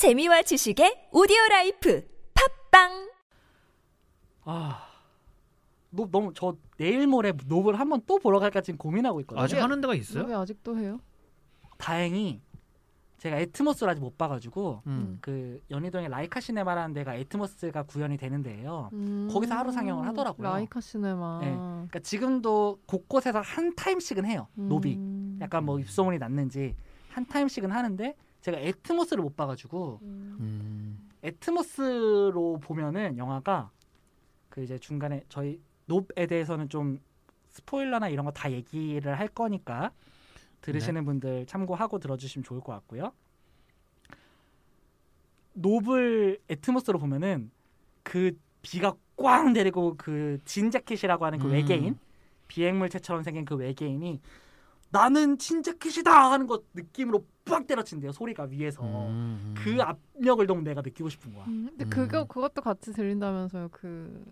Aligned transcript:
재미와 0.00 0.40
지식의 0.40 1.08
오디오 1.12 1.36
라이프 1.50 2.02
팟빵 2.70 3.10
아, 4.44 4.88
놉, 5.90 6.10
너무 6.10 6.32
저 6.34 6.56
내일 6.78 7.06
모레 7.06 7.34
놉을 7.46 7.78
한번 7.78 8.00
또 8.06 8.18
보러 8.18 8.38
갈까 8.38 8.62
지금 8.62 8.78
고민하고 8.78 9.20
있거든요. 9.20 9.44
아직 9.44 9.58
하는 9.60 9.82
데가 9.82 9.94
있어요? 9.94 10.24
왜 10.24 10.34
아직도 10.34 10.78
해요? 10.78 11.00
다행히 11.76 12.40
제가 13.18 13.36
Atmos를 13.40 13.90
아직 13.90 14.00
못 14.00 14.16
봐가지고 14.16 14.84
음. 14.86 15.18
그 15.20 15.60
연희동에 15.70 16.08
라이카 16.08 16.40
시네마라는 16.40 16.94
데가 16.94 17.16
Atmos가 17.16 17.82
구현이 17.82 18.16
되는 18.16 18.42
데예요. 18.42 18.88
음, 18.94 19.28
거기서 19.30 19.54
하루 19.54 19.70
상영을 19.70 20.06
하더라고요. 20.08 20.48
라이카 20.48 20.80
시네마. 20.80 21.40
네. 21.42 21.50
그러니까 21.52 21.98
지금도 21.98 22.78
곳곳에서 22.86 23.42
한 23.42 23.76
타임씩은 23.76 24.24
해요. 24.24 24.48
놉이. 24.54 24.96
음. 24.96 25.38
약간 25.42 25.66
뭐 25.66 25.78
입소문이 25.78 26.16
났는지 26.16 26.74
한 27.10 27.26
타임씩은 27.26 27.70
하는데 27.70 28.16
제가 28.40 28.58
Atmos를 28.58 29.22
못 29.22 29.36
봐가지고 29.36 29.98
음. 30.02 30.36
음. 30.40 31.10
Atmos로 31.22 32.58
보면은 32.62 33.18
영화가 33.18 33.70
그 34.48 34.62
이제 34.62 34.78
중간에 34.78 35.22
저희 35.28 35.60
놉에 35.86 36.26
대해서는 36.26 36.68
좀 36.68 36.98
스포일러나 37.50 38.08
이런 38.08 38.24
거 38.24 38.30
다 38.32 38.50
얘기를 38.50 39.18
할 39.18 39.28
거니까 39.28 39.92
들으시는 40.62 41.04
분들 41.04 41.46
참고하고 41.46 41.98
들어주시면 41.98 42.44
좋을 42.44 42.60
것 42.60 42.72
같고요. 42.72 43.12
놉을 45.54 46.38
Atmos로 46.48 46.98
보면은 46.98 47.50
그 48.02 48.38
비가 48.62 48.94
꽝 49.16 49.52
내리고 49.52 49.94
그 49.96 50.38
진자켓이라고 50.44 51.24
하는 51.24 51.38
그 51.38 51.46
음. 51.46 51.52
외계인 51.52 51.98
비행물체처럼 52.48 53.22
생긴 53.22 53.44
그 53.44 53.54
외계인이 53.56 54.20
나는 54.90 55.38
진자켓이다 55.38 56.32
하는 56.32 56.46
것 56.46 56.64
느낌으로 56.74 57.24
빡 57.44 57.66
때려친대요 57.66 58.12
소리가 58.12 58.44
위에서 58.44 58.82
음. 58.82 59.54
그 59.56 59.78
압력을 59.80 60.44
너무 60.46 60.62
내가 60.62 60.82
느끼고 60.82 61.08
싶은 61.08 61.32
거야. 61.32 61.44
음, 61.46 61.66
근데 61.70 61.84
음. 61.84 61.90
그거 61.90 62.24
그것도 62.24 62.62
같이 62.62 62.92
들린다면서요. 62.92 63.68
그 63.72 64.24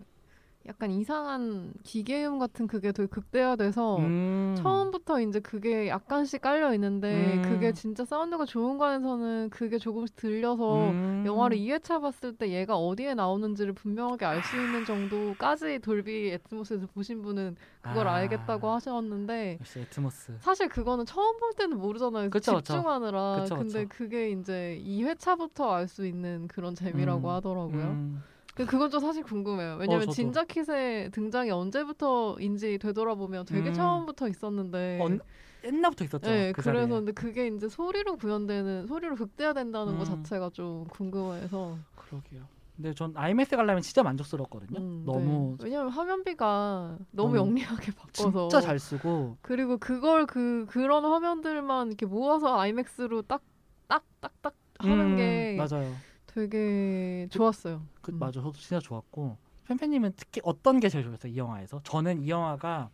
약간 0.69 0.91
이상한 0.91 1.73
기계음 1.83 2.37
같은 2.37 2.67
그게 2.67 2.91
되게 2.91 3.07
극대화돼서 3.07 3.97
음. 3.97 4.53
처음부터 4.55 5.19
이제 5.21 5.39
그게 5.39 5.87
약간씩 5.87 6.41
깔려 6.41 6.73
있는데 6.75 7.37
음. 7.37 7.41
그게 7.41 7.71
진짜 7.73 8.05
사운드가 8.05 8.45
좋은 8.45 8.77
관에서는 8.77 9.49
그게 9.49 9.79
조금씩 9.79 10.15
들려서 10.15 10.91
음. 10.91 11.23
영화를 11.25 11.57
2회차 11.57 11.99
봤을 12.01 12.35
때 12.35 12.51
얘가 12.51 12.77
어디에 12.77 13.15
나오는지를 13.15 13.73
분명하게 13.73 14.25
알 14.25 14.43
수 14.43 14.55
있는 14.57 14.85
정도까지 14.85 15.79
돌비 15.79 16.29
애트모스에서 16.33 16.85
보신 16.93 17.21
분은 17.23 17.55
그걸 17.81 18.07
아. 18.07 18.13
알겠다고 18.15 18.69
하셨는데 18.69 19.57
역시 19.59 19.79
Atmos. 19.79 20.37
사실 20.39 20.69
그거는 20.69 21.05
처음 21.07 21.37
볼 21.39 21.51
때는 21.53 21.77
모르잖아요. 21.79 22.29
그쵸. 22.29 22.57
집중하느라. 22.61 23.41
그쵸, 23.41 23.55
근데 23.55 23.85
그쵸. 23.85 23.89
그게 23.97 24.29
이제 24.31 24.79
2회차부터 24.85 25.71
알 25.71 25.87
수 25.87 26.05
있는 26.05 26.47
그런 26.47 26.75
재미라고 26.75 27.27
음. 27.29 27.33
하더라고요. 27.33 28.19
음. 28.59 28.65
그 28.65 28.65
그건 28.65 28.89
좀 28.89 28.99
사실 28.99 29.23
궁금해요. 29.23 29.77
왜냐면 29.79 30.01
저도. 30.01 30.11
Jean 30.13 30.46
Jacket의 30.46 31.11
등장이 31.11 31.49
언제부터인지 31.51 32.77
되돌아보면 32.79 33.45
되게 33.45 33.69
음. 33.69 33.73
처음부터 33.73 34.27
있었는데. 34.27 34.99
언- 35.01 35.19
옛날부터 35.63 36.05
있었죠. 36.05 36.29
네, 36.29 36.51
그 36.53 36.61
그래서. 36.61 36.87
근데 36.95 37.11
그게 37.11 37.47
이제 37.47 37.67
소리로 37.67 38.15
구현되는 38.17 38.87
소리로 38.87 39.15
극대화된다는 39.15 39.97
것 39.97 40.07
음. 40.07 40.23
자체가 40.23 40.51
좀 40.51 40.85
궁금해서 40.85 41.77
그러게요. 41.95 42.47
근데 42.77 42.93
전 42.93 43.11
IMAX 43.13 43.57
가려면 43.57 43.81
진짜 43.81 44.03
만족스럽거든요. 44.03 44.79
음, 44.79 45.03
너무 45.05 45.57
네. 45.59 45.65
왜냐면 45.65 45.89
화면비가 45.89 46.97
너무 47.11 47.35
너무 47.35 47.37
영리하게 47.37 47.91
바꿔서 47.91 48.47
진짜 48.47 48.61
잘 48.61 48.79
쓰고 48.79 49.37
그리고 49.41 49.77
그걸 49.77 50.25
그 50.25 50.65
그런 50.69 51.03
화면들만 51.03 51.87
이렇게 51.87 52.05
모아서 52.05 52.57
아이맥스로 52.57 53.23
딱 53.23 53.41
딱 53.89 54.03
딱딱 54.21 54.53
하는 54.79 55.11
음, 55.11 55.15
게 55.17 55.55
맞아요. 55.57 55.93
되게 56.33 57.27
좋았어요. 57.29 57.81
그 58.01 58.11
음. 58.11 58.19
맞아. 58.19 58.33
저도 58.41 58.53
진짜 58.53 58.79
좋았고 58.79 59.37
팬팬님은 59.67 60.13
특히 60.15 60.41
어떤 60.43 60.79
게 60.79 60.89
제일 60.89 61.05
좋았어요 61.05 61.31
이 61.31 61.37
영화에서? 61.37 61.81
저는 61.83 62.21
이 62.21 62.29
영화가 62.29 62.89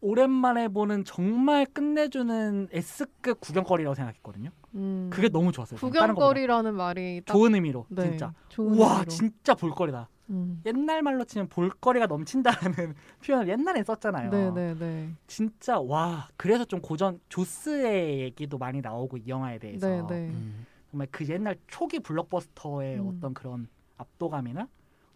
오랜만에 0.00 0.68
보는 0.68 1.04
정말 1.04 1.64
끝내주는 1.64 2.68
S급 2.70 3.40
구경거리라고 3.40 3.94
생각했거든요. 3.94 4.50
음. 4.74 5.08
그게 5.10 5.28
너무 5.28 5.50
좋았어요. 5.50 5.80
구경거리라는 5.80 6.74
말이 6.74 7.22
딱 7.24 7.32
좋은 7.32 7.54
의미로 7.54 7.86
네, 7.88 8.10
진짜. 8.10 8.34
좋은 8.50 8.78
와 8.78 8.90
의미로. 8.92 9.08
진짜 9.08 9.54
볼거리다. 9.54 10.08
음. 10.30 10.60
옛날 10.66 11.02
말로 11.02 11.24
치면 11.24 11.48
볼거리가 11.48 12.06
넘친다는 12.06 12.94
표현을 13.24 13.48
옛날에 13.48 13.82
썼잖아요. 13.82 14.30
네네네. 14.30 15.14
진짜 15.26 15.80
와 15.80 16.28
그래서 16.36 16.64
좀 16.66 16.80
고전 16.80 17.20
조스의 17.30 18.20
얘기도 18.20 18.58
많이 18.58 18.80
나오고 18.82 19.18
이 19.18 19.28
영화에 19.28 19.58
대해서 19.58 19.86
네네. 19.86 20.28
음. 20.28 20.66
정말 20.94 21.08
그 21.10 21.26
옛날 21.28 21.56
초기 21.66 21.98
블록버스터의 21.98 23.00
음. 23.00 23.08
어떤 23.08 23.34
그런 23.34 23.66
압도감이나 23.98 24.68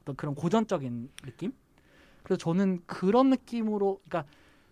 어떤 0.03 0.17
그런 0.17 0.35
고전적인 0.35 1.09
느낌 1.23 1.53
그래서 2.25 2.37
저는 2.37 2.81
그런 2.85 3.31
느낌으로 3.31 4.01
그러니까 4.09 4.29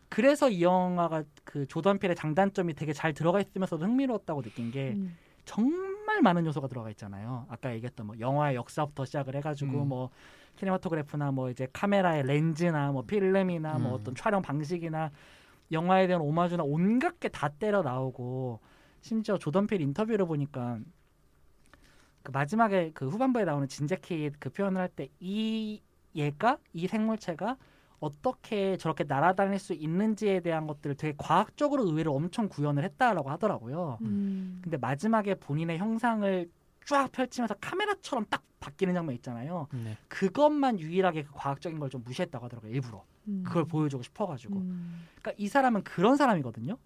그래서 0.09 0.51
이 0.51 0.63
영화가 0.63 1.23
그 1.45 1.67
조던 1.69 1.99
필의 2.01 2.17
장단점이 2.17 2.75
되게 2.75 2.93
잘 2.93 3.13
들어가 3.15 3.41
있으면서도 3.41 3.85
흥미로웠다고 3.85 4.43
느낀 4.43 4.73
게 4.73 4.95
음. 4.97 5.17
정말 5.45 6.23
많은 6.23 6.45
요소가 6.45 6.67
들어가 6.67 6.91
있잖아요. 6.91 7.47
아까 7.49 7.73
얘기했던 7.75 8.07
뭐 8.09 8.17
영화의 8.19 8.57
역사부터 8.57 9.05
시작을 9.05 9.37
해가지고 9.37 9.83
음. 9.83 9.89
뭐 9.89 10.11
키네마토그래프나 10.57 11.31
뭐 11.31 11.51
이제 11.51 11.69
카메라의 11.73 12.25
렌즈나 12.25 12.91
뭐 12.91 13.03
필름이나 13.03 13.79
뭐 13.79 13.93
음. 13.93 14.01
어떤 14.01 14.15
촬영 14.17 14.43
방식이나 14.43 15.13
영화에 15.71 16.09
대한 16.09 16.21
오마주나 16.21 16.65
온갖 16.65 17.21
게 17.21 17.29
다 17.29 17.49
때려 17.49 17.83
나오고 17.83 18.59
심지어 19.07 19.39
조던 19.39 19.69
필 19.69 19.81
인터뷰를 19.81 20.27
보니까 20.27 20.81
그 22.25 22.33
마지막에 22.33 22.91
그 22.93 23.09
후반부에 23.09 23.45
나오는 23.45 23.69
진재킷 23.69 24.35
그 24.41 24.51
표현을 24.51 24.81
할 24.81 24.89
때 24.89 25.09
이 25.21 25.81
얘가 26.17 26.59
이 26.73 26.87
생물체가 26.89 27.57
어떻게 28.01 28.77
저렇게 28.77 29.05
날아다닐 29.05 29.59
수 29.59 29.75
있는지에 29.75 30.41
대한 30.41 30.67
것들을 30.67 30.97
되게 30.97 31.15
과학적으로 31.19 31.85
의외로 31.87 32.15
엄청 32.15 32.49
구현을 32.49 32.83
했다라고 32.85 33.31
하더라고요. 33.31 33.99
음. 34.03 34.61
근데 34.63 34.77
마지막에 34.77 35.35
본인의 35.37 35.79
형상을 35.79 36.51
쫙 36.87 37.11
펼치면서 37.13 37.55
카메라처럼 37.61 38.27
딱 38.29 38.43
바뀌는 38.61 38.95
장면 38.95 39.15
있잖아요. 39.17 39.69
네. 39.73 39.97
그것만 40.09 40.81
유일하게 40.81 41.23
그 41.25 41.33
과학적인 41.35 41.79
걸 41.79 41.91
좀 41.91 42.03
무시했다고 42.05 42.45
하더라고요. 42.47 42.73
일부러 42.73 43.05
음. 43.29 43.43
그걸 43.47 43.65
보여주고 43.65 44.03
싶어가지고. 44.03 44.57
음. 44.57 45.07
그러니까 45.21 45.33
이 45.37 45.47
사람은 45.49 45.85
그런 45.85 46.17
사람이거든요. 46.17 46.77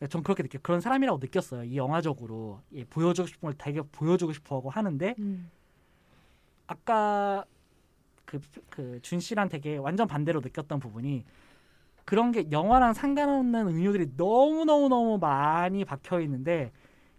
네, 0.00 0.06
전 0.06 0.22
그렇게 0.22 0.42
느껴 0.42 0.58
그런 0.62 0.80
사람이라고 0.80 1.18
느꼈어요. 1.18 1.64
이 1.64 1.76
영화적으로 1.76 2.60
예, 2.72 2.84
보여주고 2.84 3.26
싶은 3.26 3.48
걸 3.48 3.54
되게 3.58 3.82
보여주고 3.82 4.32
싶어하고 4.32 4.70
하는데 4.70 5.14
음. 5.18 5.50
아까 6.66 7.44
그그준 8.24 9.20
씨랑 9.20 9.48
되게 9.48 9.76
완전 9.76 10.06
반대로 10.06 10.40
느꼈던 10.40 10.78
부분이 10.80 11.24
그런 12.04 12.30
게 12.30 12.50
영화랑 12.50 12.94
상관없는 12.94 13.68
은유들이 13.68 14.16
너무 14.16 14.64
너무 14.64 14.88
너무 14.88 15.18
많이 15.18 15.84
박혀 15.84 16.20
있는데 16.20 16.70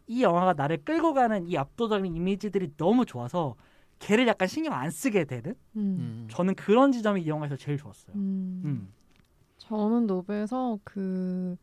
이 0.07 0.23
영화가 0.23 0.53
나를 0.53 0.83
끌고 0.83 1.13
가는 1.13 1.47
이 1.47 1.57
압도적인 1.57 2.15
이미지들이 2.15 2.73
너무 2.77 3.05
좋아서 3.05 3.55
걔를 3.99 4.27
약간 4.27 4.47
신경 4.47 4.73
안 4.73 4.89
쓰게 4.89 5.25
되는 5.25 5.51
음. 5.75 5.97
음. 5.99 6.27
저는 6.31 6.55
그런 6.55 6.91
지점이 6.91 7.21
이 7.23 7.27
영화에서 7.27 7.57
제일 7.57 7.77
좋았어요. 7.77 8.15
음. 8.15 8.61
음. 8.65 8.93
저는 9.57 10.07
노베에서 10.07 10.79
그 10.83 11.57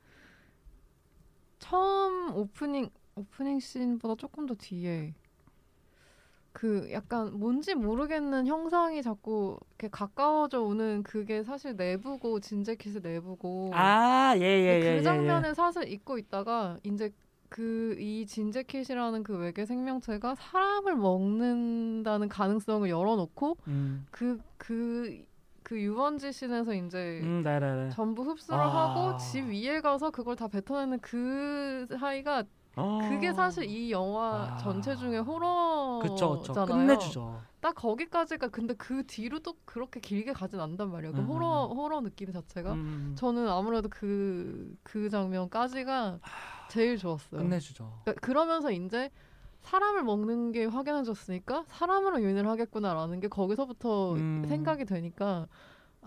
처음 1.69 2.35
오프닝 2.35 2.91
오프닝 3.17 3.59
씬보다 3.61 4.15
조금 4.17 4.47
더 4.47 4.55
뒤에 4.55 5.15
그 6.53 6.91
약간 6.93 7.39
뭔지 7.39 7.75
모르겠는 7.75 8.47
형상이 8.47 9.03
자꾸 9.03 9.59
이렇게 9.71 9.89
가까워져 9.89 10.63
오는 10.63 11.03
그게 11.03 11.43
사실 11.43 11.77
내부고 11.77 12.41
진재킷의 12.41 13.01
내부고 13.03 13.73
아, 13.75 14.35
예, 14.37 14.41
예, 14.41 14.81
근데 14.81 14.87
예. 14.87 14.97
그 14.97 14.99
예, 14.99 15.03
장면을 15.03 15.55
사실 15.55 15.89
잊고 15.89 16.19
있다가 16.19 16.79
이제 16.83 17.13
그 17.49 17.97
이 17.99 18.27
Jean 18.27 18.49
Jacket이라는 18.49 19.23
그 19.23 19.37
외계 19.39 19.67
생명체가 19.67 20.35
사람을 20.35 20.97
먹는다는 20.97 22.29
가능성을 22.29 22.89
열어놓고 22.89 23.57
예. 23.69 23.71
음, 23.71 24.07
그 24.11 24.41
그그 25.67 25.81
유원지 25.81 26.33
scene에서 26.33 26.75
이제 26.75 27.21
음. 27.25 27.43
전부 27.93 28.23
흡수를 28.23 28.61
아. 28.61 28.69
하고 28.69 29.17
집 29.17 29.47
위에 29.47 29.81
가서 29.81 30.11
그걸 30.11 30.37
다 30.37 30.47
뱉어내는 30.47 31.01
그 31.01 31.89
사이가 31.99 32.45
그게 33.09 33.29
어. 33.29 33.33
사실 33.33 33.65
이 33.65 33.91
영화 33.91 34.53
아. 34.53 34.57
전체 34.59 34.95
중에 34.95 35.19
호러잖아요. 35.19 36.67
끝내주죠. 36.67 37.43
딱 37.61 37.75
거기까지가 37.75 38.49
근데 38.49 38.75
그 38.75 39.05
뒤로 39.09 39.41
또 39.41 39.55
그렇게 39.65 39.99
길게 39.99 40.35
가진 40.35 40.61
않단 40.61 40.89
말이에요. 40.89 41.13
그 41.13 41.19
음, 41.19 41.27
호러 41.27 41.67
호러 41.67 42.01
느낌 42.01 42.31
자체가 42.31 42.75
음, 42.75 43.17
저는 43.19 43.49
아무래도 43.49 43.89
그그 43.89 45.09
장면까지가 45.11 46.21
제일 46.69 46.97
좋았어요. 46.97 47.41
끝내주죠. 47.41 48.03
그러니까 48.05 48.25
그러면서 48.25 48.71
이제 48.71 49.11
사람을 49.67 50.05
먹는 50.05 50.53
게 50.53 50.65
확인해졌으니까 50.65 51.65
사람으로 51.67 52.23
유인을 52.23 52.47
하겠구나라는 52.49 53.19
게 53.19 53.27
거기서부터 53.29 54.15
음. 54.15 54.45
생각이 54.47 54.85
되니까 54.85 55.49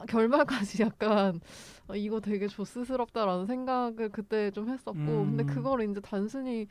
결말까지 0.07 0.83
약간 0.83 1.41
어, 1.89 1.95
이거 1.95 2.21
되게 2.21 2.47
조스스럽다라는 2.47 3.45
생각을 3.47 4.09
그때 4.13 4.49
좀 4.51 4.69
했었고 4.69 4.97
음. 4.99 5.35
근데 5.37 5.43
그걸 5.43 5.81
이제 5.89 5.99
단순히 5.99 6.67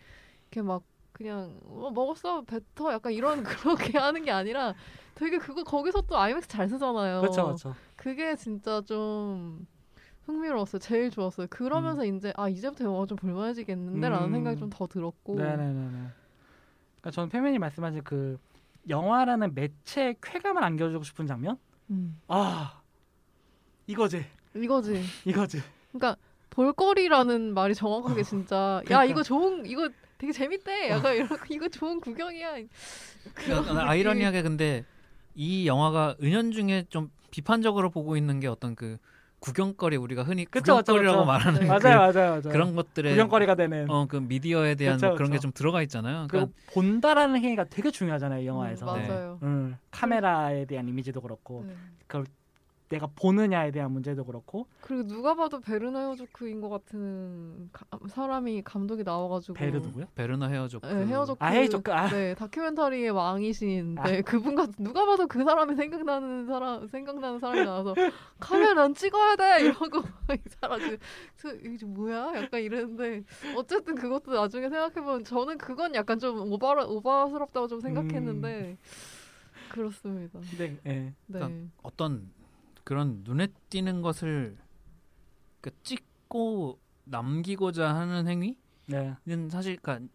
이렇게 0.50 0.62
막 0.62 0.82
그냥 1.12 1.60
어, 1.64 1.90
먹었어 1.94 2.42
뱉어 2.42 2.92
약간 2.92 3.12
이런 3.12 3.42
그렇게 3.44 3.98
하는 3.98 4.24
게 4.24 4.30
아니라 4.30 4.74
되게 5.14 5.36
그거 5.36 5.64
거기서 5.64 6.02
또 6.02 6.16
아이맥스 6.16 6.48
잘 6.48 6.68
쓰잖아요. 6.70 7.20
그렇죠, 7.20 7.44
그렇죠. 7.44 7.74
그게 7.96 8.34
진짜 8.34 8.80
좀 8.86 9.66
흥미로웠어요. 10.24 10.78
제일 10.78 11.10
좋았어요. 11.10 11.48
그러면서 11.50 12.04
이제 12.06 12.32
아 12.36 12.48
이제부터 12.48 12.84
영화 12.84 13.04
좀 13.04 13.16
볼만해지겠는데라는 13.16 14.28
음. 14.28 14.32
생각이 14.32 14.58
좀 14.58 14.70
더 14.70 14.86
들었고. 14.86 15.34
네네네네. 15.34 16.08
그러니까 17.08 17.10
저는 17.10 17.28
페미니 17.30 17.58
말씀하신 17.58 18.02
그 18.04 18.38
영화라는 18.88 19.54
매체에 19.54 20.14
쾌감을 20.22 20.62
안겨주고 20.62 21.04
싶은 21.04 21.26
장면? 21.26 21.56
음. 21.90 22.20
아 22.28 22.80
이거지, 23.86 24.24
이거지. 24.54 25.02
이거지. 25.24 25.62
그러니까 25.92 26.16
볼거리라는 26.50 27.54
말이 27.54 27.74
정확하게 27.74 28.22
진짜 28.22 28.56
야 28.56 28.82
그러니까. 28.84 29.04
이거 29.04 29.22
좋은 29.22 29.64
이거 29.64 29.88
되게 30.18 30.32
재밌대. 30.32 30.90
약간 30.90 31.14
이런 31.14 31.28
이거 31.50 31.68
좋은 31.68 32.00
구경이야. 32.00 32.56
그러니까 33.34 33.88
아이러니하게 33.88 34.42
근데 34.42 34.84
이 35.34 35.66
영화가 35.66 36.16
은연중에 36.22 36.86
좀 36.90 37.10
비판적으로 37.30 37.90
보고 37.90 38.16
있는 38.16 38.40
게 38.40 38.48
어떤 38.48 38.74
그 38.74 38.98
구경거리 39.40 39.96
우리가 39.96 40.22
흔히 40.24 40.44
그쵸, 40.44 40.76
그쵸, 40.78 40.92
구경거리라고 40.94 41.18
그쵸. 41.20 41.26
말하는 41.26 41.60
네. 41.60 41.66
그 41.78 41.86
맞아요, 41.86 41.98
맞아요, 42.12 42.30
맞아요. 42.30 42.40
그런 42.42 42.74
것들의 42.74 43.12
구경거리가 43.12 43.54
되는 43.54 43.88
어 43.90 44.06
그 44.08 44.16
미디어에 44.16 44.74
대한 44.74 44.96
그쵸, 44.96 45.14
그런 45.14 45.30
게 45.30 45.36
그쵸. 45.36 45.42
좀 45.42 45.52
들어가 45.52 45.82
있잖아요. 45.82 46.22
그 46.22 46.28
그러니까 46.28 46.52
본다라는 46.72 47.42
행위가 47.42 47.64
되게 47.64 47.90
중요하잖아요, 47.90 48.42
이 48.42 48.46
영화에서. 48.46 48.94
음, 48.94 49.06
맞아요. 49.08 49.38
음, 49.42 49.76
카메라에 49.90 50.64
대한 50.66 50.88
이미지도 50.88 51.20
그렇고 51.20 51.64
네. 51.66 51.74
내가 52.88 53.06
보느냐에 53.14 53.70
대한 53.70 53.92
문제도 53.92 54.24
그렇고 54.24 54.66
그리고 54.80 55.06
누가 55.06 55.34
봐도 55.34 55.60
베르나 55.60 56.00
헤어조크인 56.00 56.60
것 56.62 56.70
같은 56.70 57.68
가- 57.72 57.84
사람이 58.08 58.62
감독이 58.62 59.02
나와가지고 59.04 59.54
베르 59.54 59.78
누구요? 59.80 60.06
베르나 60.14 60.46
헤어조크 60.48 60.86
네, 60.86 61.06
헤어조크. 61.06 61.44
아, 61.44 61.48
헤어조크. 61.48 61.92
아. 61.92 62.08
네, 62.08 62.34
다큐멘터리의 62.34 63.10
왕이신. 63.10 63.96
아. 63.98 64.04
네, 64.08 64.22
그분 64.22 64.54
같은 64.54 64.72
누가 64.82 65.04
봐도 65.04 65.26
그 65.26 65.44
사람이 65.44 65.76
생각나는 65.76 66.46
사람 66.46 66.86
생각나는 66.88 67.38
사람이 67.40 67.64
나와서 67.64 67.94
카메라 68.40 68.90
찍어야 68.92 69.36
돼 69.36 69.64
이러고 69.64 69.98
이 70.34 70.48
사람 70.60 70.78
그 70.80 70.98
저- 71.36 71.54
이게 71.54 71.76
좀 71.76 71.92
뭐야? 71.92 72.32
약간 72.36 72.62
이랬는데 72.62 73.22
어쨌든 73.56 73.94
그것도 73.96 74.32
나중에 74.32 74.68
생각해 74.70 74.94
보면 74.94 75.24
저는 75.24 75.58
그건 75.58 75.94
약간 75.94 76.18
좀 76.18 76.50
오바 76.52 76.86
오바스럽다고 76.86 77.68
좀 77.68 77.80
생각했는데 77.80 78.78
그렇습니다. 79.68 80.40
네, 80.56 80.78
예. 80.86 80.90
네. 80.92 81.14
그러니까 81.30 81.70
어떤 81.82 82.30
그런 82.88 83.20
눈에 83.22 83.48
띄는 83.68 84.00
것을 84.00 84.56
그 85.60 85.70
찍고 85.82 86.80
남기고자 87.04 87.94
하는 87.94 88.26
행위는 88.26 88.56
네. 88.86 89.14
사실 89.50 89.76
그러니까 89.76 90.08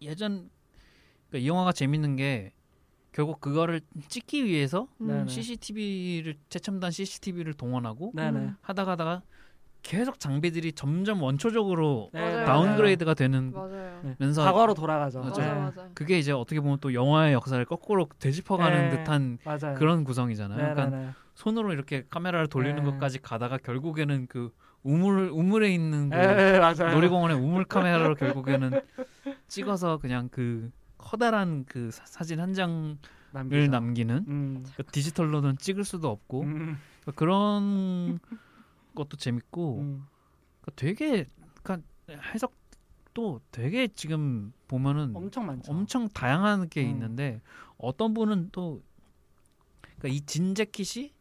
예전 0.00 0.48
그러니까 1.26 1.38
이 1.44 1.48
영화가 1.48 1.72
재밌는 1.72 2.14
게 2.14 2.52
결국 3.10 3.40
그거를 3.40 3.80
찍기 4.06 4.44
위해서 4.44 4.86
음. 5.00 5.08
네네. 5.08 5.26
CCTV를 5.26 6.38
최첨단 6.48 6.92
CCTV를 6.92 7.54
동원하고 7.54 8.12
네, 8.14 8.30
네. 8.30 8.38
음. 8.38 8.56
하다가 8.60 8.92
하다가 8.92 9.22
계속 9.86 10.18
장비들이 10.18 10.72
점점 10.72 11.22
원초적으로 11.22 12.10
네, 12.12 12.20
맞아요. 12.20 12.38
네, 12.40 12.44
다운그레이드가 12.44 13.14
되는 13.14 13.52
맞아요. 13.52 14.00
네. 14.02 14.16
면서 14.18 14.42
과거로 14.42 14.74
돌아가죠. 14.74 15.20
맞아, 15.20 15.40
네. 15.40 15.48
맞아 15.48 15.60
맞아. 15.82 15.88
그게 15.94 16.18
이제 16.18 16.32
어떻게 16.32 16.60
보면 16.60 16.78
또 16.80 16.92
영화의 16.92 17.32
역사를 17.34 17.64
거꾸로 17.64 18.08
되짚어가는 18.18 18.88
네. 18.90 18.96
듯한 18.96 19.38
맞아요. 19.44 19.76
그런 19.78 20.02
구성이잖아요. 20.02 20.58
네, 20.58 20.74
그러니까 20.74 20.96
네, 20.96 21.04
네. 21.06 21.10
손으로 21.34 21.72
이렇게 21.72 22.04
카메라를 22.10 22.48
돌리는 22.48 22.82
네. 22.82 22.90
것까지 22.90 23.20
가다가 23.22 23.58
결국에는 23.58 24.26
그 24.28 24.50
우물 24.82 25.30
우물에 25.32 25.72
있는 25.72 26.10
그 26.10 26.16
맞아요. 26.16 26.92
놀이공원의 26.92 27.36
우물 27.36 27.64
카메라로 27.66 28.16
결국에는 28.16 28.80
찍어서 29.46 29.98
그냥 29.98 30.28
그 30.32 30.70
커다란 30.98 31.64
그 31.68 31.90
사- 31.92 32.06
사진 32.06 32.40
한 32.40 32.54
장을 32.54 32.96
남기죠. 33.30 33.70
남기는 33.70 34.24
음. 34.26 34.64
그 34.76 34.82
디지털로는 34.84 35.58
찍을 35.58 35.84
수도 35.84 36.08
없고 36.10 36.42
음. 36.42 36.78
그러니까 37.02 37.12
그런 37.14 38.18
것도 38.96 39.16
재밌고 39.16 39.78
음. 39.78 40.06
그러니까 40.60 40.72
되게 40.74 41.28
그러니까 41.62 41.86
해석도 42.34 43.40
되게 43.52 43.86
지금 43.88 44.52
보면은 44.66 45.14
엄청 45.14 45.46
많죠. 45.46 45.70
엄청 45.70 46.08
다양한 46.08 46.68
게 46.68 46.82
음. 46.84 46.88
있는데 46.90 47.40
어떤 47.78 48.12
분은 48.14 48.48
또 48.50 48.82
그러니까 49.82 50.08
이 50.08 50.20
진재킷이 50.22 51.14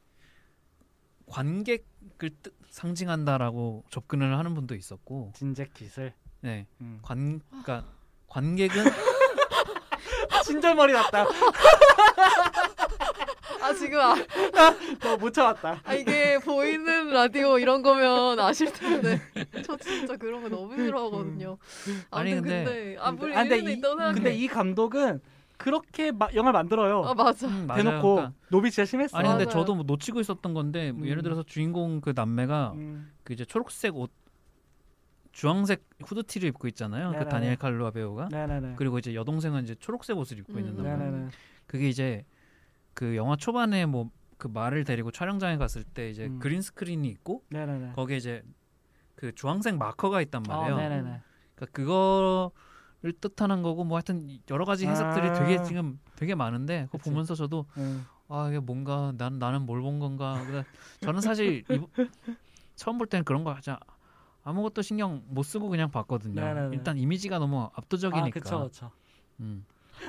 관객을 1.27 2.29
뜻- 2.41 2.55
상징한다라고 2.69 3.83
접근을 3.89 4.37
하는 4.37 4.53
분도 4.55 4.75
있었고 4.75 5.31
진재킷을. 5.35 6.13
네. 6.41 6.67
음. 6.81 6.99
관 7.01 7.39
그러니까 7.49 7.85
관객은 8.27 8.75
친절머리 10.45 10.93
났다. 10.93 11.25
아 13.65 13.73
지금 13.73 13.99
아, 13.99 14.15
너못 15.03 15.33
참았다. 15.33 15.81
아, 15.83 15.93
이게 15.95 16.37
보이는 16.37 17.09
라디오 17.09 17.57
이런 17.57 17.81
거면 17.81 18.39
아실 18.39 18.71
텐데 18.71 19.19
저 19.63 19.75
진짜 19.77 20.15
그런 20.17 20.43
거 20.43 20.49
너무 20.49 20.75
싫어하거든요. 20.75 21.57
아니, 22.11 22.33
아무튼 22.33 22.41
근데- 22.43 22.63
근데 22.63 22.97
아 22.99 23.07
아, 23.07 23.11
근데 23.15 23.55
일리는 23.57 23.71
이- 23.71 23.77
있다고 23.77 23.95
생각해. 23.97 24.13
근데 24.13 24.35
이 24.35 24.47
감독은 24.47 25.19
그렇게 25.57 26.11
마, 26.11 26.27
영화를 26.35 26.53
만들어요. 26.59 27.03
아 27.05 27.13
맞아. 27.15 27.47
음, 27.47 27.65
맞아요. 27.65 27.83
대놓고 27.83 28.15
그러니까 28.15 28.33
Nope이 28.49 28.69
진짜 28.69 28.85
심했어. 28.85 29.17
아니 29.17 29.29
근데 29.29 29.45
맞아요. 29.45 29.53
저도 29.53 29.73
뭐 29.75 29.83
놓치고 29.87 30.19
있었던 30.19 30.53
건데 30.53 30.91
뭐 30.91 31.07
예를 31.07 31.19
음. 31.19 31.23
들어서 31.23 31.43
주인공 31.43 32.01
그 32.01 32.13
남매가 32.15 32.73
음. 32.75 33.11
그 33.23 33.33
이제 33.33 33.45
초록색 33.45 33.95
옷 33.95 34.11
주황색 35.31 35.83
후드티를 36.05 36.49
입고 36.49 36.67
있잖아요. 36.69 37.07
그 37.09 37.13
네네네. 37.13 37.29
다니엘 37.29 37.55
칼루야 37.57 37.91
배우가 37.91 38.27
네네네. 38.31 38.75
그리고 38.77 38.99
이제 38.99 39.15
여동생은 39.15 39.63
이제 39.63 39.75
초록색 39.79 40.17
옷을 40.17 40.37
입고 40.39 40.53
음. 40.53 40.55
말이에요. 40.75 40.97
네네네. 40.97 41.29
그게 41.67 41.89
이제 41.89 42.25
그 42.95 43.15
영화 43.15 43.35
초반에 43.35 43.85
뭐 43.85 44.09
그 44.37 44.47
말을 44.47 44.83
데리고 44.83 45.11
촬영장에 45.11 45.57
갔을 45.57 45.83
때 45.83 46.09
이제 46.09 46.25
음. 46.27 46.39
green 46.39 46.61
screen이 46.61 47.07
있고 47.09 47.43
네네네. 47.49 47.93
거기에 47.95 48.17
이제 48.17 48.43
그 49.15 49.33
주황색 49.33 49.77
마커가 49.77 50.21
있단 50.21 50.43
말이에요. 50.43 50.75
어. 50.75 51.21
그러니까 51.55 51.65
그거를 51.71 53.13
뜻하는 53.21 53.61
거고 53.63 53.83
뭐 53.85 53.97
하여튼 53.97 54.27
여러 54.49 54.65
가지 54.65 54.87
해석들이 54.87 55.29
아. 55.29 55.33
되게 55.33 55.57
지금 55.63 55.99
되게 56.15 56.35
많은데 56.35 56.85
그거 56.87 56.97
그치. 56.97 57.09
보면서 57.09 57.35
저도 57.35 57.65
음. 57.77 58.05
아 58.27 58.49
이게 58.49 58.59
뭔가 58.59 59.13
난 59.17 59.39
나는 59.39 59.65
뭘 59.65 59.81
본 59.81 59.99
건가. 59.99 60.45
저는 60.99 61.21
사실 61.21 61.63
이, 61.69 61.79
처음 62.75 62.97
볼 62.97 63.07
때는 63.07 63.23
그런 63.23 63.43
거 63.43 63.53
하지 63.53 63.71
아무것도 64.43 64.81
신경 64.81 65.23
못 65.27 65.43
쓰고 65.43 65.69
그냥 65.69 65.91
봤거든요. 65.91 66.41
네네네. 66.41 66.69
일단 66.75 66.97
이미지가 66.97 67.39
너무 67.39 67.69
압도적이니까. 67.73 68.27
아, 68.27 68.29
그쵸, 68.29 68.63
그쵸. 68.67 68.91
음. 69.39 69.65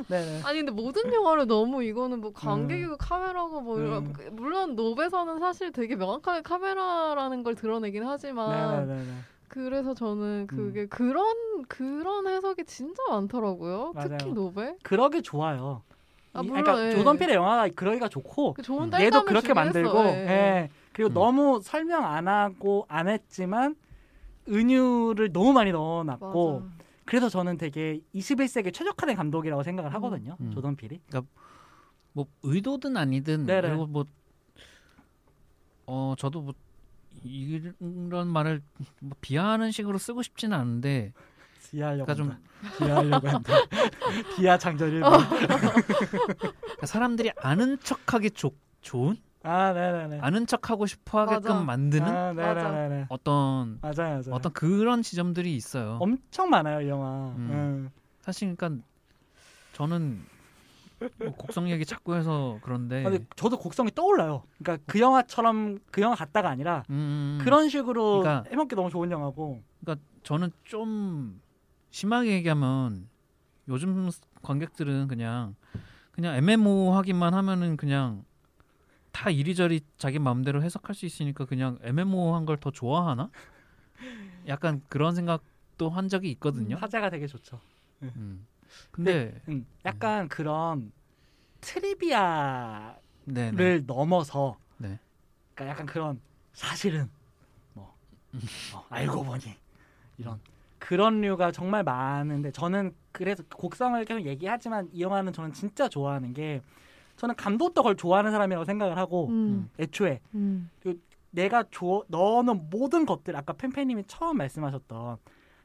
네네. 0.09 0.43
아니 0.45 0.59
근데 0.59 0.73
모든 0.73 1.13
영화를 1.13 1.47
너무 1.47 1.83
이거는 1.83 2.21
뭐 2.21 2.33
관객이고 2.33 2.97
카메라고 2.97 3.61
뭐 3.61 3.79
이런- 3.79 4.07
음. 4.07 4.13
그- 4.13 4.23
물론 4.33 4.75
노베서는 4.77 5.39
사실 5.39 5.73
되게 5.73 5.97
명확하게 5.97 6.43
카메라라는 6.43 7.43
걸 7.43 7.55
드러내긴 7.55 8.05
하지만 8.05 8.87
네네네. 8.89 9.13
그래서 9.49 9.95
저는 9.95 10.47
그게 10.49 10.87
그런 10.87 11.35
그런 11.69 12.27
해석이 12.27 12.65
진짜 12.65 13.03
많더라고요. 13.09 13.93
맞아요. 13.95 14.09
특히 14.19 14.33
노베. 14.33 14.77
그러게 14.83 15.23
좋아요. 15.23 15.83
아, 16.33 16.41
이- 16.43 16.47
물론, 16.47 16.63
그러니까 16.65 16.87
예. 16.87 16.91
조던 16.91 17.17
필의 17.19 17.35
영화가 17.37 17.69
그러기가 17.75 18.09
좋고 18.09 18.55
그 18.55 18.63
좋은 18.63 18.93
음. 18.93 19.01
얘도 19.01 19.25
그렇게 19.25 19.55
만들고 19.55 19.89
했어. 19.99 20.09
예. 20.09 20.27
예. 20.29 20.71
그리고 20.93 21.11
음. 21.11 21.15
너무 21.15 21.61
설명 21.63 22.05
안 22.05 22.29
하고 22.29 22.85
안 22.89 23.09
했지만 23.09 23.77
은유를 24.49 25.33
너무 25.33 25.53
많이 25.53 25.73
넣어놨고 25.73 26.61
맞아. 26.61 26.86
그래서 27.07 27.29
저는 27.29 27.57
되게 27.57 28.01
21세기 28.15 28.75
최적화된 28.75 29.17
감독이라고 29.17 29.63
생각을 29.63 29.95
하거든요. 29.95 30.37
음. 30.41 30.51
조던 30.53 30.77
필이. 30.77 31.01
뭐 32.13 32.27
의도든 32.43 32.97
아니든 32.97 33.47
네네. 33.47 33.69
그리고 33.69 33.87
뭐 33.87 34.05
어 35.87 36.15
저도 36.19 36.43
뭐 36.43 36.53
이런 37.23 38.27
말을 38.29 38.61
뭐 39.01 39.17
비하하는 39.21 39.71
식으로 39.71 39.99
쓰고 39.99 40.23
싶지는 40.23 40.57
않은데 40.59 41.13
비하하려고 41.71 42.07
그러니까 42.07 42.15
좀- 42.15 42.31
한다. 42.33 42.77
비하하려고 42.85 43.29
한다. 43.29 43.53
비하 44.37 44.59
장전 44.59 44.91
일부. 44.91 45.07
그러니까 46.39 46.87
사람들이 46.87 47.31
아는 47.37 47.79
척하기 47.81 48.33
좋 48.33 48.53
좋은 48.81 49.17
아, 49.47 49.73
네네네. 49.73 50.19
아는 50.21 50.47
척 50.47 50.71
하고 50.71 50.87
싶어 50.87 51.21
하게끔 51.21 51.51
맞아. 51.55 51.65
만드는 51.65 52.07
아. 52.09 52.33
네네네. 52.33 53.07
어떤 53.09 53.79
맞아요, 53.81 53.95
맞아요. 54.21 54.23
어떤 54.33 54.53
그런 54.53 55.03
지점들이 55.03 55.55
있어요. 55.57 55.99
엄청 56.01 56.51
많아요, 56.51 56.81
이 56.81 56.89
영화. 56.89 57.29
음. 57.37 57.49
음. 57.51 57.91
사실 58.21 58.55
그러니까 58.57 58.83
저는 59.73 60.21
뭐 61.19 61.33
곡성 61.35 61.69
얘기 61.71 61.85
자꾸 61.85 62.15
해서 62.15 62.59
그런데 62.63 63.03
근데 63.03 63.25
저도 63.37 63.59
곡성이 63.59 63.91
떠올라요. 63.95 64.43
그러니까 64.59 64.83
그 64.91 64.99
영화처럼 64.99 65.79
그 65.91 66.01
영화 66.01 66.17
같다가 66.17 66.49
아니라 66.49 66.83
음, 66.91 67.39
그런 67.43 67.69
식으로 67.69 68.21
그러니까- 68.21 68.49
해먹기 68.51 68.75
너무 68.75 68.91
좋은 68.91 69.11
영화고. 69.11 69.63
저는 70.25 70.51
좀 70.65 71.41
심하게 71.91 72.33
얘기하면 72.33 73.09
요즘 73.69 74.11
관객들은 74.43 75.07
그냥 75.07 75.55
그냥 76.11 76.35
애매모호하기만 76.35 77.33
하면은 77.33 77.77
그냥 77.77 78.25
다 79.17 79.31
이리저리 79.31 79.81
자기 79.97 80.19
마음대로 80.19 80.63
해석할 80.63 80.95
수 80.95 81.07
있으니까 81.07 81.47
그냥 81.47 81.79
애매모호한 81.83 82.45
걸 82.45 82.59
더 82.59 82.71
좋아하나? 82.71 83.31
약간 84.47 84.83
그런 84.91 85.15
생각도 85.15 85.89
한 85.89 86.11
적이 86.11 86.31
있거든요. 86.33 86.77
화제가 86.77 87.09
되게 87.09 87.27
좋죠. 87.27 87.59
음. 88.03 88.47
근데 88.91 89.41
음, 89.49 89.67
약간 89.87 90.29
그런 90.29 90.93
트리비아를 91.63 92.95
네, 93.25 93.51
네. 93.53 93.81
넘어서 93.87 94.59
네. 94.77 94.99
그러니까 95.55 95.73
약간 95.73 95.87
그런 95.87 96.21
사실은 96.53 97.09
뭐 97.73 97.95
어, 98.75 98.85
알고 98.91 99.25
보니 99.25 99.57
이런 100.19 100.39
그런 100.79 101.23
류가 101.23 101.53
정말 101.53 101.85
많은데 101.85 102.53
저는 102.53 102.95
그래서 103.13 103.43
곡성을 103.49 104.05
계속 104.05 104.27
얘기하지만 104.27 104.91
이 104.93 105.01
영화는 105.01 105.33
저는 105.33 105.55
진짜 105.55 105.89
좋아하는 105.89 106.35
게 106.35 106.61
저는 107.17 107.35
감독도 107.37 107.83
그걸 107.83 107.97
좋아하는 107.97 108.31
사람이라고 108.31 108.65
생각을 108.65 108.97
하고 108.99 109.29
음. 109.29 109.71
애초에 109.79 110.21
음. 110.35 110.71
내가 111.31 111.65
줘 111.71 112.05
너는 112.09 112.69
모든 112.71 113.05
것들 113.07 113.37
아까 113.37 113.53
팬팬님이 113.53 114.05
처음 114.07 114.39
말씀하셨던 114.39 115.17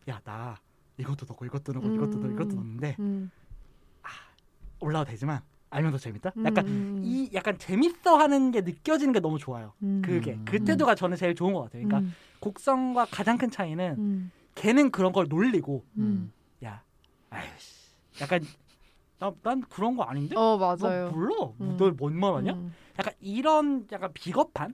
야 0.10 0.22
나 0.24 0.58
이것도 0.98 1.26
넣고 1.30 1.46
이것도 1.46 1.74
넣고 1.74 1.88
이것도 1.94 2.18
넣고 2.18 2.32
이것도 2.34 2.50
음. 2.52 2.56
넣는데 2.56 2.96
음. 3.00 3.32
올라도 4.80 5.12
되지만 5.12 5.42
알면 5.70 5.92
더 5.92 5.98
재밌다. 5.98 6.32
약간 6.44 6.68
음. 6.68 7.02
이 7.04 7.30
약간 7.34 7.58
재밌어하는 7.58 8.52
게 8.52 8.62
느껴지는 8.62 9.14
게 9.14 9.20
너무 9.20 9.38
좋아요. 9.40 9.74
음. 9.84 10.02
그게 10.04 10.34
음. 10.34 10.44
그 10.46 10.62
태도가 10.64 10.96
저는 10.96 11.16
제일 11.18 11.34
좋은 11.36 11.54
것 11.54 11.62
같아요. 11.64 11.88
그러니까 11.88 12.00
음. 12.10 12.14
곡성과 12.42 13.06
가장 13.06 13.38
큰 13.38 13.50
차이는 13.50 13.96
음. 13.98 14.32
걔는 14.56 14.92
그런 14.92 15.14
걸 15.14 15.28
놀리고 15.30 15.86
음. 15.98 16.34
야 16.66 16.84
아유씨 17.30 17.92
약간 18.20 18.42
나, 19.22 19.32
난 19.44 19.62
그런 19.62 19.96
거 19.96 20.04
아닌데 20.04 20.36
어너 20.36 20.76
맞아요. 20.76 21.12
몰라 21.12 21.36
음. 21.62 21.78
너뭔 21.80 22.20
말하냐 22.20 22.54
음. 22.54 22.74
약간 22.98 23.14
이런 23.22 23.88
약간 23.92 24.12
비겁한 24.14 24.74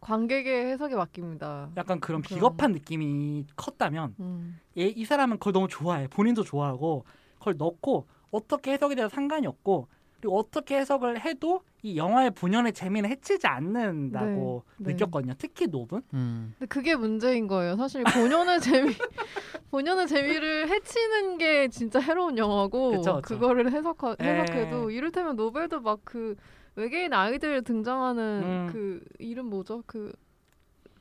관객의 0.00 0.66
해석에 0.66 0.96
맡깁니다. 0.96 1.70
약간 1.78 1.98
그런. 1.98 2.20
비겁한 2.20 2.72
느낌이 2.72 3.46
컸다면 3.56 4.14
음. 4.20 4.60
얘, 4.76 4.88
이 4.88 5.04
사람은 5.04 5.38
그걸 5.38 5.54
너무 5.54 5.68
좋아해 5.68 6.08
본인도 6.08 6.42
좋아하고 6.42 7.04
그걸 7.38 7.54
넣고 7.56 8.06
어떻게 8.30 8.72
해석이 8.72 8.96
돼도 8.96 9.08
상관이 9.08 9.46
없고 9.46 9.86
그리고 10.20 10.38
어떻게 10.38 10.76
해석을 10.76 11.24
해도 11.24 11.62
이 11.84 11.98
영화의 11.98 12.30
본연의 12.30 12.72
재미는 12.72 13.10
해치지 13.10 13.46
않는다고 13.46 14.64
네, 14.78 14.84
네. 14.86 14.92
느꼈거든요 14.94 15.34
특히 15.36 15.66
노분 15.66 16.02
음. 16.14 16.54
근데 16.58 16.66
그게 16.66 16.96
문제인 16.96 17.46
거예요. 17.46 17.76
사실 17.76 18.02
본연의 18.04 18.60
재미, 18.62 18.94
본연의 19.70 20.06
재미를 20.06 20.68
해치는 20.70 21.36
게 21.36 21.68
진짜 21.68 22.00
해로운 22.00 22.38
영화고 22.38 22.92
그쵸, 22.92 23.20
그쵸. 23.22 23.38
거를 23.38 23.70
해석하, 23.70 24.16
예. 24.20 24.24
해석해도 24.24 24.90
이를테면 24.90 25.36
노벨도 25.36 25.80
막 25.80 26.00
그 26.04 26.36
외계인 26.76 27.12
아이들 27.12 27.62
등장하는 27.62 28.42
음. 28.42 28.70
그 28.72 29.04
이름 29.18 29.46
뭐죠? 29.46 29.82
그 29.86 30.12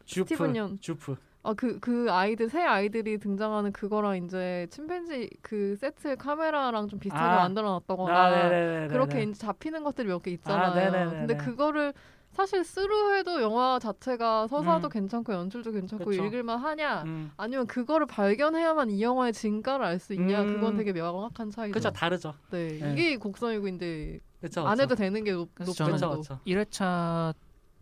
주프 0.06 0.28
스티븐 0.36 0.56
연. 0.56 0.80
주프 0.80 1.16
아 1.44 1.54
그 1.54 1.78
그 1.82 2.08
아이들 2.10 2.50
새 2.50 2.62
아이들이 2.62 3.18
등장하는 3.18 3.74
그거랑 3.74 4.24
이제 4.24 4.66
침팬지 4.72 5.30
그 5.42 5.76
세트 5.76 6.16
카메라랑 6.16 6.88
좀 6.88 7.00
비슷하게 7.00 7.24
아. 7.26 7.36
만들어 7.36 7.70
놨다거나 7.72 8.18
아, 8.18 8.30
네네네네네. 8.30 8.88
그렇게 8.88 9.24
이제 9.24 9.34
잡히는 9.34 9.84
것들이 9.84 10.08
몇 10.08 10.22
개 10.24 10.32
있잖아요. 10.32 10.92
아. 10.94 11.10
근데 11.10 11.36
그거를 11.36 11.94
사실 12.32 12.64
스루해도 12.64 13.42
영화 13.42 13.78
자체가 13.78 14.48
서사도 14.48 14.88
음. 14.88 14.90
괜찮고 14.90 15.34
연출도 15.34 15.72
괜찮고 15.72 16.06
그쵸. 16.06 16.24
읽을만 16.26 16.58
하냐 16.60 17.04
음. 17.04 17.32
아니면 17.38 17.68
그거를 17.68 18.08
발견해야만 18.08 18.90
이 18.90 19.04
영화의 19.04 19.34
진가를 19.34 19.86
알 19.86 20.00
수 20.00 20.14
있냐 20.14 20.42
음. 20.44 20.48
그건 20.54 20.76
되게 20.78 20.94
명확한 20.94 21.52
차이죠. 21.52 21.74
그쵸 21.74 21.92
다르죠 21.92 22.34
네. 22.52 22.80
네. 22.80 22.92
이게 22.94 23.18
곡성이고 23.18 23.68
인데 23.68 24.20
그쵸 24.42 24.66
안 24.66 24.80
해도 24.80 24.96
되는 24.96 25.24
게 25.26 25.34
높, 25.34 25.50
그래서 25.54 25.72
높죠. 25.72 25.98
저는 25.98 26.20
그쵸 26.22 26.22
그쵸 26.22 26.40
1회차 26.48 27.34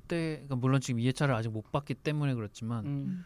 때 0.08 0.34
그러니까 0.48 0.56
물론 0.58 0.82
지금 0.82 1.00
2회차를 1.00 1.32
아직 1.36 1.50
못 1.50 1.72
봤기 1.72 1.94
때문에 1.94 2.34
그렇지만 2.34 2.86
음. 2.86 3.26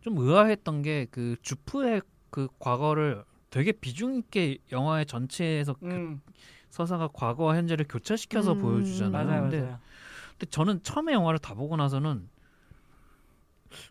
좀 0.00 0.16
의아했던 0.18 0.82
게 0.82 1.06
그 1.10 1.36
주프의 1.42 2.02
그 2.30 2.48
과거를 2.58 3.24
되게 3.50 3.72
비중 3.72 4.16
있게 4.16 4.58
영화의 4.70 5.06
전체에서 5.06 5.74
그 5.74 5.86
음. 5.86 6.20
서사가 6.70 7.08
과거와 7.12 7.56
현재를 7.56 7.86
교차시켜서 7.88 8.52
음, 8.54 8.58
보여주잖아요. 8.58 9.26
맞아요 9.26 9.42
근데, 9.42 9.60
맞아요 9.60 9.78
근데 10.32 10.46
저는 10.50 10.82
처음에 10.82 11.12
영화를 11.14 11.38
다 11.38 11.54
보고 11.54 11.76
나서는 11.76 12.28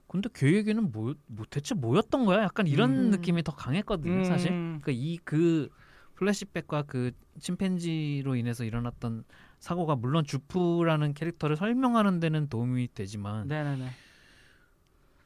근데 0.08 0.30
걔 0.34 0.54
얘기는 0.56 0.92
뭐, 0.92 1.14
뭐 1.28 1.46
대체 1.50 1.76
뭐였던 1.76 2.26
거야? 2.26 2.44
약간 2.44 2.68
이런 2.68 2.92
음. 2.92 3.12
느낌이 3.12 3.44
더 3.44 3.52
강했거든요, 3.52 4.24
사실. 4.24 4.52
음. 4.52 4.80
그러니까 4.82 4.92
이그 5.04 5.70
플래시백과 6.16 6.84
그 6.84 7.12
침팬지로 7.40 8.36
인해서 8.36 8.64
일어났던 8.64 9.24
사고가 9.60 9.96
물론 9.96 10.24
주프라는 10.24 11.14
캐릭터를 11.14 11.56
설명하는 11.58 12.20
데는 12.20 12.48
도움이 12.48 12.90
되지만 12.94 13.48
네네네 13.48 13.90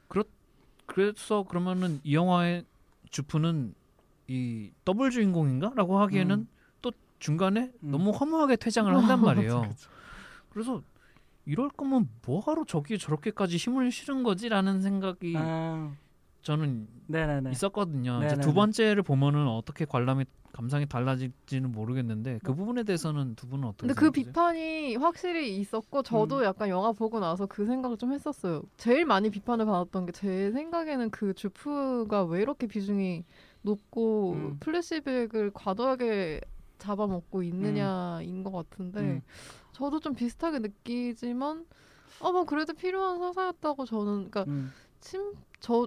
그 0.08 0.22
래서 0.96 1.44
그러면은 1.44 2.00
이 2.04 2.14
영화의 2.14 2.64
주프는 3.10 3.74
이 4.28 4.70
더블 4.84 5.10
주인공인가라고 5.10 5.98
하기에는 6.00 6.38
음. 6.38 6.48
또 6.80 6.92
중간에 7.18 7.72
음. 7.82 7.90
너무 7.90 8.10
허무하게 8.10 8.56
퇴장을 8.56 8.94
한단 8.94 9.20
말이에요. 9.22 9.70
그래서 10.50 10.82
이럴 11.44 11.68
거면 11.70 12.08
뭐하러 12.24 12.64
저기에 12.64 12.98
저렇게까지 12.98 13.56
힘을 13.56 13.90
실은 13.90 14.22
거지라는 14.22 14.80
생각이 14.80 15.34
아, 15.36 15.92
저는 16.42 16.88
네네네 17.06 17.50
있었거든요. 17.50 18.18
이제 18.18 18.36
네네네. 18.36 18.42
두 18.42 18.52
번째를 18.52 19.02
보면은 19.02 19.48
어떻게 19.48 19.84
관람이 19.84 20.24
감상이 20.52 20.86
달라질지는 20.86 21.72
모르겠는데 21.72 22.40
그 22.42 22.54
부분에 22.54 22.82
대해서는 22.82 23.34
두 23.34 23.48
분은 23.48 23.68
어떻게 23.68 23.86
근데 23.86 23.94
그 23.94 24.06
생각하세요? 24.06 24.24
비판이 24.26 24.96
확실히 24.96 25.56
있었고 25.56 26.02
저도 26.02 26.38
음. 26.38 26.44
약간 26.44 26.68
영화 26.68 26.92
보고 26.92 27.20
나서 27.20 27.46
그 27.46 27.64
생각을 27.66 27.96
좀 27.96 28.12
했었어요. 28.12 28.62
제일 28.76 29.06
많이 29.06 29.30
비판을 29.30 29.64
받았던 29.64 30.06
게 30.06 30.12
제 30.12 30.52
생각에는 30.52 31.10
그 31.10 31.32
주프가 31.34 32.24
왜 32.24 32.42
이렇게 32.42 32.66
비중이 32.66 33.24
높고 33.62 34.32
음. 34.32 34.56
플래시백을 34.60 35.52
과도하게 35.54 36.40
잡아먹고 36.78 37.42
있느냐인 37.44 38.42
것 38.44 38.52
같은데 38.52 39.00
음. 39.00 39.22
저도 39.72 40.00
좀 40.00 40.14
비슷하게 40.14 40.58
느끼지만 40.58 41.64
어뭐 42.20 42.44
그래도 42.44 42.74
필요한 42.74 43.18
서사였다고 43.18 43.86
저는 43.86 44.30
그러니까 44.30 44.44
음. 44.48 44.70
침저 45.02 45.86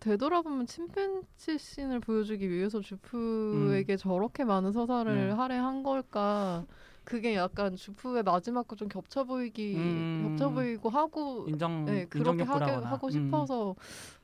되돌아보면 0.00 0.66
침팬지 0.66 1.58
씬을 1.58 2.00
보여주기 2.00 2.48
위해서 2.48 2.80
주프에게 2.80 3.96
저렇게 3.96 4.44
많은 4.44 4.72
서사를 4.72 5.10
음. 5.12 5.38
할애한 5.38 5.82
걸까 5.82 6.64
그게 7.04 7.34
약간 7.34 7.76
주프의 7.76 8.22
마지막과 8.22 8.76
좀 8.76 8.88
겹쳐 8.88 9.24
보이기 9.24 9.74
음. 9.76 10.36
겹쳐 10.38 10.50
보이고 10.50 10.88
하고 10.88 11.44
인정 11.48 11.84
네, 11.84 12.06
그렇게 12.06 12.44
하게. 12.44 12.70
하고 12.72 13.08
음. 13.08 13.10
싶어서 13.10 13.74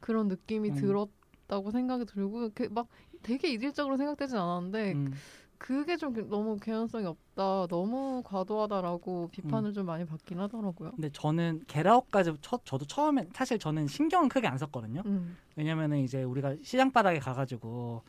그런 0.01 0.29
느낌이 0.29 0.71
음. 0.71 0.75
들었다고 0.75 1.71
생각이 1.73 2.07
들고 2.07 2.51
그 2.55 2.69
막 2.71 2.87
되게 3.23 3.53
이질적으로 3.53 3.99
생각되진 3.99 4.39
않았는데 4.39 4.93
음. 4.93 5.13
그게 5.61 5.99
좀 5.99 6.15
너무 6.31 6.57
개연성이 6.57 7.05
없다 7.05 7.67
너무 7.69 8.23
과도하다라고 8.25 9.29
비판을 9.31 9.75
좀 9.75 9.85
많이 9.85 10.07
받긴 10.07 10.41
하더라고요. 10.41 10.93
근데 10.93 11.11
저는 11.13 11.65
게라웃까지 11.67 12.33
첫 12.41 12.65
저도 12.65 12.87
처음에 12.87 13.29
사실 13.35 13.59
저는 13.59 13.87
신경은 13.87 14.31
크게 14.31 14.49
안 14.49 14.57
썼거든요. 14.57 15.03
음. 15.05 15.37
왜냐면은 15.57 15.99
이제 15.99 16.23
우리가 16.23 16.57
시장 16.63 16.91
바닥에 16.91 17.19
가가지고 17.19 18.03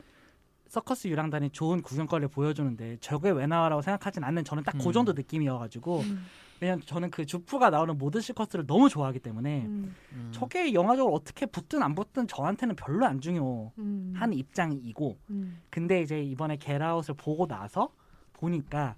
서커스 0.68 1.08
유랑단이 1.08 1.50
좋은 1.50 1.82
구경거리를 1.82 2.28
보여주는데 2.28 2.96
저게 3.02 3.30
왜 3.30 3.46
나와라고 3.46 3.82
생각하진 3.82 4.24
않는 4.24 4.44
저는 4.44 4.64
딱그 4.64 4.88
음. 4.88 4.92
정도 4.92 5.12
느낌이어가지고 5.12 6.00
음. 6.00 6.24
왜냐면 6.62 6.80
저는 6.86 7.10
그 7.10 7.26
주프가 7.26 7.70
나오는 7.70 7.98
모든 7.98 8.20
시커스를 8.20 8.68
너무 8.68 8.88
좋아하기 8.88 9.18
때문에 9.18 9.66
음. 9.66 9.96
음. 10.12 10.28
저게 10.30 10.72
영화적으로 10.72 11.12
어떻게 11.12 11.44
붙든 11.44 11.82
안 11.82 11.96
붙든 11.96 12.28
저한테는 12.28 12.76
별로 12.76 13.04
안 13.04 13.20
중요한 13.20 13.72
음. 13.78 14.32
입장이고 14.32 15.18
음. 15.30 15.60
근데 15.70 16.00
이제 16.00 16.22
이번에 16.22 16.56
겟아웃을 16.58 17.14
보고 17.14 17.48
나서 17.48 17.92
보니까 18.34 18.94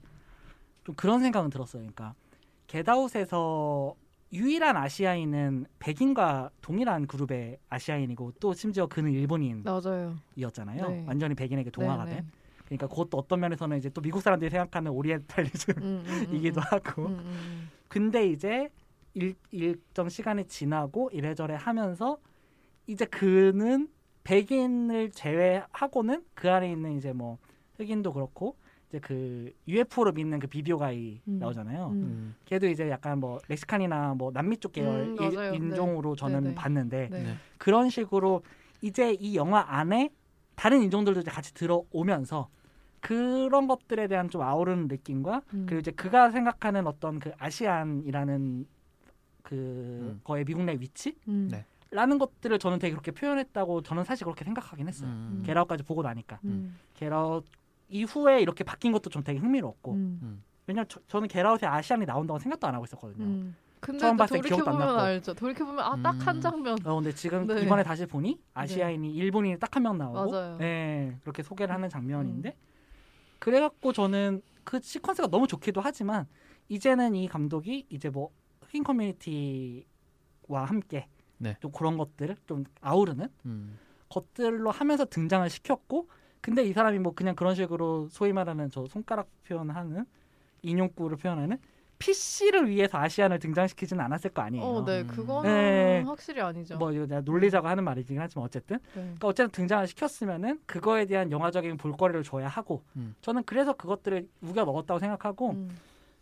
좀 0.84 0.94
그런 0.94 1.20
생각은 1.22 1.48
들었어요. 1.48 1.80
그러니까 1.80 2.14
겟아웃에서 2.66 3.94
유일한 4.34 4.76
아시아인은 4.76 5.64
백인과 5.78 6.50
동일한 6.60 7.06
그룹의 7.06 7.60
아시아인이고 7.70 8.32
또 8.40 8.52
심지어 8.52 8.86
그는 8.86 9.10
일본인이었잖아요. 9.12 10.88
네. 10.88 11.04
완전히 11.06 11.34
백인에게 11.34 11.70
동화가 11.70 12.04
네, 12.04 12.16
된. 12.16 12.30
네. 12.68 12.76
그러니까 12.76 12.86
그것도 12.88 13.18
어떤 13.18 13.40
면에서는 13.40 13.76
이제 13.76 13.90
또 13.90 14.00
미국 14.00 14.22
사람들이 14.22 14.50
생각하는 14.50 14.90
오리엔탈리즘이기도 14.92 15.82
음, 15.82 16.04
음, 16.06 16.26
음, 16.30 16.34
음. 16.46 16.52
하고. 16.58 17.06
음, 17.06 17.18
음, 17.18 17.70
근데 17.88 18.26
이제 18.26 18.70
일, 19.14 19.34
일정 19.50 20.08
시간이 20.08 20.46
지나고 20.46 21.10
이래저래 21.12 21.54
하면서 21.54 22.18
이제 22.86 23.04
그는 23.06 23.88
백인을 24.24 25.10
제외하고는 25.10 26.24
그 26.34 26.50
안에 26.50 26.70
있는 26.72 26.96
이제 26.96 27.12
뭐 27.12 27.38
흑인도 27.76 28.12
그렇고 28.12 28.56
이제 28.88 28.98
그 28.98 29.52
UFO로 29.68 30.12
믿는 30.12 30.38
그 30.38 30.46
비디오 30.46 30.78
가이 30.78 31.20
음. 31.28 31.38
나오잖아요. 31.38 31.88
음. 31.88 31.92
음. 31.92 32.34
걔도 32.46 32.66
이제 32.68 32.88
약간 32.88 33.20
뭐 33.20 33.38
멕시칸이나 33.48 34.14
뭐 34.14 34.32
남미 34.32 34.56
쪽 34.56 34.72
계열 34.72 35.00
음. 35.00 35.16
인- 35.22 35.54
인종으로 35.54 36.16
저는 36.16 36.42
네, 36.42 36.48
네. 36.50 36.54
봤는데 36.54 37.08
네. 37.10 37.22
네. 37.22 37.34
그런 37.58 37.90
식으로 37.90 38.42
이제 38.80 39.12
이 39.20 39.36
영화 39.36 39.64
안에 39.68 40.10
다른 40.54 40.82
인종들도 40.82 41.20
이제 41.20 41.30
같이 41.30 41.52
들어오면서 41.54 42.48
그런 43.00 43.66
것들에 43.66 44.06
대한 44.06 44.30
좀 44.30 44.42
아우르는 44.42 44.88
느낌과 44.88 45.42
음. 45.52 45.66
그리고 45.66 45.80
이제 45.80 45.90
그가 45.90 46.30
생각하는 46.30 46.86
어떤 46.86 47.18
그 47.18 47.32
아시안이라는 47.38 48.66
그 49.42 49.54
음. 49.54 50.20
거의 50.24 50.44
미국 50.44 50.64
내 50.64 50.72
위치를 50.80 51.18
음. 51.28 51.48
네. 51.50 51.66
라는 51.90 52.18
것들을 52.18 52.58
저는 52.58 52.78
되게 52.78 52.92
그렇게 52.92 53.12
표현했다고 53.12 53.82
저는 53.82 54.04
사실 54.04 54.24
그렇게 54.24 54.44
생각하긴 54.44 54.88
했어요. 54.88 55.08
음. 55.10 55.42
게라웃까지 55.44 55.82
보고 55.84 56.02
나니까 56.02 56.40
음. 56.44 56.76
게라웃 56.94 57.44
이후에 57.88 58.40
이렇게 58.40 58.64
바뀐 58.64 58.90
것도 58.90 59.10
좀 59.10 59.22
되게 59.22 59.38
흥미로웠고 59.38 59.92
음. 59.92 60.42
왜냐면 60.66 60.86
저, 60.88 60.98
저는 61.06 61.28
게라웃에 61.28 61.66
아시안이 61.66 62.06
나온다고 62.06 62.38
생각도 62.38 62.66
안 62.66 62.74
하고 62.74 62.84
있었거든요. 62.84 63.52
음. 63.84 63.86
근데 63.86 63.98
처음 63.98 64.16
또 64.16 64.22
봤을 64.22 64.40
때 64.40 64.48
기억도 64.48 64.70
안 64.70 64.78
났고. 64.78 64.98
알죠. 65.00 65.34
돌이켜 65.34 65.64
보면 65.64 65.80
아 65.84 65.96
딱 66.02 66.26
한 66.26 66.36
음. 66.36 66.40
장면. 66.40 66.78
어 66.84 66.94
근데 66.96 67.12
지금 67.14 67.46
네. 67.46 67.60
이번에 67.62 67.82
다시 67.82 68.06
보니 68.06 68.40
아시아인이 68.54 69.12
일본인이 69.14 69.58
딱 69.58 69.76
한 69.76 69.82
명 69.82 69.98
나오고 69.98 70.30
맞아요. 70.30 70.56
네, 70.58 71.16
그렇게 71.22 71.42
소개를 71.42 71.74
하는 71.74 71.88
장면인데 71.88 72.48
음. 72.50 73.36
그래갖고 73.38 73.92
저는 73.92 74.42
그 74.64 74.78
시퀀스가 74.78 75.28
너무 75.30 75.46
좋기도 75.46 75.80
하지만 75.82 76.26
이제는 76.68 77.14
이 77.14 77.28
감독이 77.28 77.86
이제 77.90 78.08
뭐 78.08 78.30
흑인 78.62 78.82
커뮤니티와 78.84 80.64
함께 80.64 81.08
네. 81.38 81.56
좀 81.60 81.70
그런 81.72 81.98
것들을 81.98 82.36
좀 82.46 82.64
아우르는 82.80 83.28
음. 83.46 83.78
것들로 84.08 84.70
하면서 84.70 85.04
등장을 85.04 85.48
시켰고 85.50 86.08
근데 86.40 86.64
이 86.64 86.72
사람이 86.72 86.98
뭐 86.98 87.12
그냥 87.14 87.34
그런 87.34 87.54
식으로 87.54 88.08
소위 88.08 88.32
말하는 88.32 88.70
저 88.70 88.86
손가락 88.86 89.28
표현하는 89.46 90.04
인용구를 90.62 91.16
표현하는 91.18 91.58
PC를 92.04 92.68
위해서 92.68 92.98
아시안을 92.98 93.38
등장시키지는 93.38 94.04
않았을 94.04 94.30
거 94.30 94.42
아니에요. 94.42 94.62
어, 94.62 94.84
네, 94.84 95.00
음. 95.00 95.06
그거는 95.06 95.50
네. 95.50 96.02
확실히 96.06 96.42
아니죠. 96.42 96.76
뭐 96.76 96.92
이거 96.92 97.06
내가 97.06 97.22
놀리자고 97.22 97.66
하는 97.66 97.82
말이긴 97.82 98.20
하지만 98.20 98.44
어쨌든 98.44 98.76
네. 98.76 99.00
그러니까 99.00 99.28
어쨌든 99.28 99.50
등장을 99.52 99.86
시켰으면은 99.86 100.60
그거에 100.66 101.06
대한 101.06 101.32
영화적인 101.32 101.78
볼거리를 101.78 102.22
줘야 102.22 102.46
하고 102.46 102.82
음. 102.96 103.14
저는 103.22 103.44
그래서 103.46 103.72
그것들을 103.72 104.28
우겨 104.42 104.64
넣었다고 104.64 105.00
생각하고 105.00 105.52
음, 105.52 105.74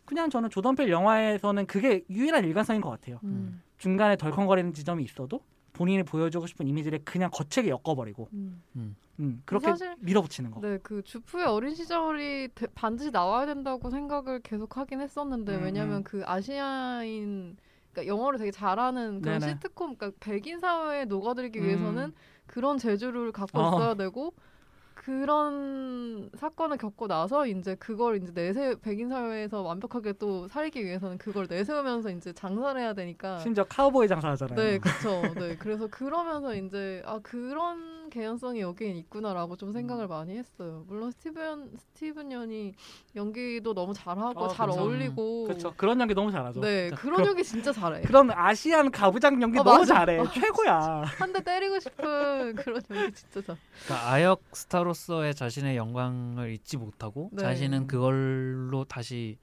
그냥 0.04 0.30
저는 0.30 0.50
조던필 0.50 0.88
영화에서는 0.88 1.66
그게 1.66 2.04
유일한 2.08 2.44
일관성인 2.44 2.80
것 2.80 2.90
같아요. 2.90 3.18
음, 3.24 3.60
중간에 3.78 4.16
덜컹거리는 4.16 4.74
지점이 4.74 5.02
있어도 5.02 5.40
본인이 5.72 6.02
보여주고 6.02 6.46
싶은 6.46 6.66
이미지를 6.68 7.00
그냥 7.04 7.30
거칠게 7.32 7.70
엮어버리고 7.70 8.28
음. 8.32 8.62
음, 9.20 9.42
그렇게 9.44 9.66
사실- 9.68 9.94
밀어붙이는 10.00 10.50
거. 10.50 10.60
네, 10.60 10.78
그 10.82 11.02
주프의 11.02 11.44
어린 11.46 11.74
시절이 11.74 12.48
대- 12.54 12.66
반드시 12.74 13.10
나와야 13.10 13.46
된다고 13.46 13.90
생각을 13.90 14.40
계속 14.40 14.76
하긴 14.76 15.00
했었는데 15.00 15.56
음, 15.56 15.62
왜냐면 15.64 15.96
음. 15.98 16.02
그 16.04 16.22
아시아인 16.26 17.56
그러니까 17.92 18.06
영어를 18.14 18.38
되게 18.38 18.50
잘하는 18.50 19.20
그런 19.20 19.38
네네. 19.38 19.52
시트콤 19.54 19.96
그러니까 19.96 20.12
백인 20.20 20.58
사회에 20.60 21.04
녹아들기 21.04 21.58
음. 21.58 21.64
위해서는 21.64 22.12
그런 22.46 22.78
재주를 22.78 23.32
갖고 23.32 23.60
어. 23.60 23.68
있어야 23.68 23.94
되고 23.94 24.32
그런 25.04 26.30
사건을 26.34 26.76
겪고 26.76 27.08
나서 27.08 27.46
이제 27.46 27.74
그걸 27.74 28.22
이제 28.22 28.32
내세 28.32 28.76
백인 28.80 29.08
사회에서 29.08 29.62
완벽하게 29.62 30.12
또 30.12 30.46
살기 30.46 30.84
위해서는 30.84 31.18
그걸 31.18 31.46
내세우면서 31.48 32.10
이제 32.10 32.32
장사를 32.32 32.80
해야 32.80 32.94
되니까 32.94 33.38
심지어 33.40 33.64
카우보이 33.64 34.06
장사하잖아요. 34.06 34.56
네, 34.56 34.78
그렇죠. 34.78 35.34
네, 35.34 35.56
그래서 35.58 35.88
그러면서 35.88 36.54
이제 36.54 37.02
아 37.04 37.18
그런 37.20 38.01
개연성이 38.12 38.60
여기에 38.60 38.90
있구나라고 38.90 39.56
좀 39.56 39.70
음. 39.70 39.72
생각을 39.72 40.06
많이 40.06 40.36
했어요. 40.36 40.84
물론 40.86 41.10
스티븐 41.10 41.70
스티븐 41.78 42.30
연이 42.30 42.74
연기도 43.16 43.72
너무 43.72 43.94
잘하고 43.94 44.44
아, 44.44 44.48
잘 44.48 44.66
그렇죠. 44.66 44.82
어울리고 44.82 45.44
그렇죠. 45.44 45.72
그런 45.78 45.98
연기 45.98 46.12
너무 46.14 46.30
잘하죠. 46.30 46.60
네, 46.60 46.88
진짜. 46.88 47.00
그런 47.02 47.24
연기 47.24 47.42
진짜 47.42 47.72
잘해. 47.72 48.02
그런 48.02 48.30
아시안 48.30 48.90
가부장 48.90 49.40
연기 49.40 49.58
어, 49.58 49.62
너무 49.62 49.78
맞아. 49.78 49.94
잘해. 49.94 50.22
최고야. 50.34 51.02
한 51.06 51.32
대 51.32 51.42
때리고 51.42 51.80
싶은 51.80 52.54
그런 52.56 52.82
연기 52.90 53.12
진짜 53.14 53.40
잘. 53.40 53.56
그러니까 53.86 54.10
아역 54.10 54.42
스타로서의 54.52 55.34
자신의 55.34 55.76
영광을 55.78 56.52
잊지 56.52 56.76
못하고 56.76 57.30
네. 57.32 57.40
자신은 57.42 57.86
그걸로 57.86 58.84
다시 58.84 59.38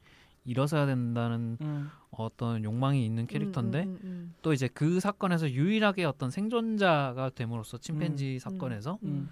일어서야 0.46 0.86
된다는 0.86 1.58
음. 1.62 1.90
어떤 2.26 2.64
욕망이 2.64 3.06
있는 3.06 3.28
캐릭터인데 3.28 3.84
음, 3.84 3.90
음, 3.90 4.00
음, 4.04 4.34
또 4.42 4.54
이제 4.54 4.68
그 4.68 5.00
사건에서 5.00 5.50
유일하게 5.50 6.06
어떤 6.06 6.32
생존자가 6.32 7.32
됨으로써 7.32 7.78
침팬지 7.78 8.36
음. 8.36 8.40
사건에서 8.40 9.00
음. 9.04 9.30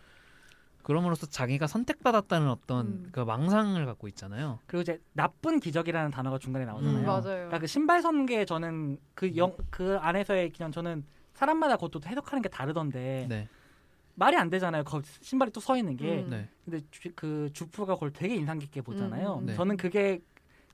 그럼으로써 0.84 1.26
자기가 1.28 1.68
선택받았다는 1.68 2.50
어떤 2.50 2.88
음. 2.88 3.10
그 3.12 3.20
망상을 3.20 3.86
갖고 3.86 4.08
있잖아요. 4.08 4.60
그리고 4.68 4.84
이제 4.84 5.02
나쁜 5.12 5.60
기적이라는 5.60 6.12
단어가 6.12 6.38
중간에 6.40 6.66
나오잖아요. 6.66 7.00
음, 7.00 7.06
맞아요. 7.06 7.22
그러니까 7.24 7.60
그 7.60 7.68
신발 7.68 8.02
선계 8.02 8.46
저는 8.46 8.98
그영그 9.14 9.98
안에서의 10.00 10.52
그냥 10.52 10.72
저는 10.72 11.04
사람마다 11.34 11.76
그것도 11.76 12.00
해석하는 12.08 12.42
게 12.42 12.48
다르던데 12.48 13.26
네, 13.28 13.50
말이 14.16 14.38
안 14.38 14.50
되잖아요. 14.50 14.86
거 14.86 15.02
신발이 15.22 15.52
또 15.52 15.60
서 15.60 15.76
있는 15.78 15.98
게. 15.98 16.24
음. 16.24 16.30
네, 16.30 16.50
근데 16.64 16.80
주, 16.90 17.12
그 17.16 17.50
주프가 17.52 17.96
그걸 17.96 18.14
되게 18.14 18.36
인상 18.36 18.58
깊게 18.58 18.82
보잖아요. 18.82 19.36
음, 19.36 19.40
음, 19.42 19.46
네. 19.48 19.56
저는 19.56 19.76
그게 19.76 20.22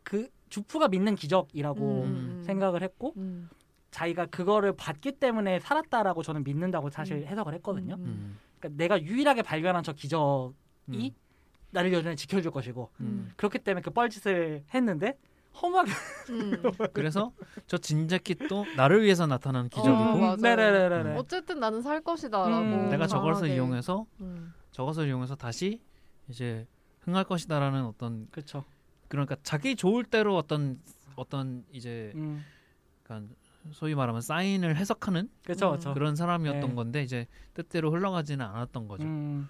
그 0.04 0.30
주프가 0.50 0.88
믿는 0.88 1.16
기적이라고 1.16 2.04
음, 2.04 2.44
생각을 2.46 2.84
했고 2.84 3.13
음, 3.18 3.50
자기가 3.92 4.28
그거를 4.28 4.76
받기 4.76 5.13
때문에 5.13 5.60
살았다라고 5.60 6.24
저는 6.24 6.44
믿는다고 6.44 6.89
사실 6.89 7.18
음. 7.18 7.28
해석을 7.28 7.54
했거든요. 7.56 7.96
음, 7.96 8.06
음, 8.06 8.38
그러니까 8.60 8.78
내가 8.78 9.02
유일하게 9.02 9.42
발견한 9.42 9.84
저 9.84 9.94
기적이 9.94 10.54
음, 10.89 11.10
나를 11.72 11.92
여전히 11.94 12.16
지켜줄 12.16 12.52
것이고 12.52 12.92
음. 13.02 13.32
그렇기 13.36 13.60
때문에 13.60 13.82
그 13.82 13.92
뻘짓을 13.92 14.63
했는데 14.74 15.18
허무하게 15.62 15.92
음. 16.30 16.52
그래서 16.94 17.32
저 17.68 17.78
진재킷도 17.78 18.66
나를 18.76 19.04
위해서 19.04 19.28
나타난 19.28 19.70
기적이고 19.70 20.26
어. 20.26 20.36
네네네네. 20.36 21.16
어쨌든 21.18 21.60
나는 21.60 21.82
살 21.82 22.02
것이다라고. 22.02 22.62
음. 22.62 22.89
내가 22.89 23.08
저것을. 23.08 23.50
이용해서 23.50 24.06
음. 24.22 24.54
저것을 24.72 25.08
이용해서 25.08 25.36
다시 25.36 25.82
이제 26.28 26.68
흥할 27.02 27.24
것이다라는 27.26 27.86
어떤 27.86 28.28
그렇죠. 28.32 28.63
그러니까 29.13 29.36
자기 29.43 29.76
좋을 29.76 30.06
대로 30.06 30.36
어떤 30.36 30.80
어떤 31.15 31.63
이제 31.71 32.12
음. 32.15 32.43
그러니까 33.04 33.32
소위 33.71 33.93
말하면 33.93 34.21
사인을 34.21 34.76
해석하는 34.76 35.30
그렇죠. 35.43 35.78
음. 35.86 35.93
그런 35.93 36.15
사람이었던 36.15 36.69
네. 36.69 36.76
건데 36.76 37.04
이제 37.04 37.28
뜻대로 37.54 37.91
흘러가지는 37.91 38.43
않았던 38.43 38.88
거죠. 38.88 39.04
음. 39.04 39.47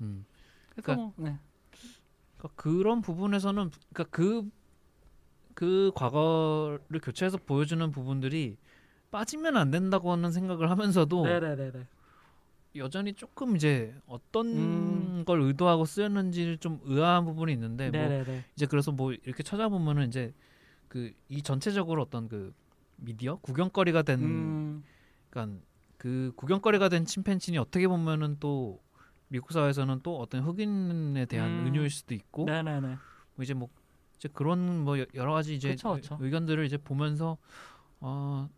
음. 0.00 0.26
그러니까- 0.70 0.94
뭐, 0.96 1.12
네. 1.18 1.38
그러니까 2.36 2.60
그런 2.60 3.00
부분에서는 3.00 3.70
그러니까 3.92 4.04
그, 4.10 4.50
그 5.54 5.92
과거를 5.94 7.00
교체해서 7.00 7.38
보여주는 7.38 7.88
부분들이 7.92 8.56
빠지면 9.12 9.56
안 9.56 9.70
된다고 9.70 10.10
하는 10.10 10.32
생각을 10.32 10.68
하면서도 10.68 11.24
네네네네. 11.24 11.86
여전히 12.78 13.12
조금 13.14 13.56
이제 13.56 13.94
어떤 14.06 14.46
음. 14.54 15.24
걸 15.26 15.40
의도하고 15.42 15.84
쓰였는지를 15.84 16.58
좀 16.58 16.80
의아한 16.84 17.24
부분이 17.24 17.52
있는데 17.52 17.90
뭐 17.90 18.08
네네네. 18.08 18.44
이제 18.54 18.66
그래서 18.66 18.92
뭐 18.92 19.12
이렇게 19.12 19.42
찾아보면은 19.42 20.08
이제 20.08 20.32
그 20.88 21.12
이 21.28 21.42
전체적으로 21.42 22.02
어떤 22.02 22.28
그 22.28 22.54
미디어 22.96 23.36
구경거리가 23.36 24.02
된 24.02 24.20
음. 24.20 24.84
그러니까 25.30 25.60
그 25.98 26.32
구경거리가 26.36 26.88
된 26.88 27.04
침팬지니 27.04 27.58
어떻게 27.58 27.88
보면은 27.88 28.36
또 28.40 28.80
미국 29.28 29.52
사회에서는 29.52 30.00
또 30.02 30.18
어떤 30.20 30.42
흑인에 30.44 31.26
대한 31.26 31.50
음. 31.50 31.66
은유일 31.66 31.90
수도 31.90 32.14
있고 32.14 32.44
네네네. 32.46 32.96
뭐 33.34 33.42
이제 33.42 33.54
뭐 33.54 33.68
이제 34.16 34.28
그런 34.32 34.84
뭐 34.84 34.98
여- 35.00 35.06
여러 35.14 35.32
가지 35.32 35.54
이제 35.54 35.70
그쵸, 35.70 35.94
그쵸. 35.94 36.16
의- 36.20 36.26
의견들을 36.26 36.64
이제 36.64 36.76
보면서 36.78 37.36
어 38.00 38.48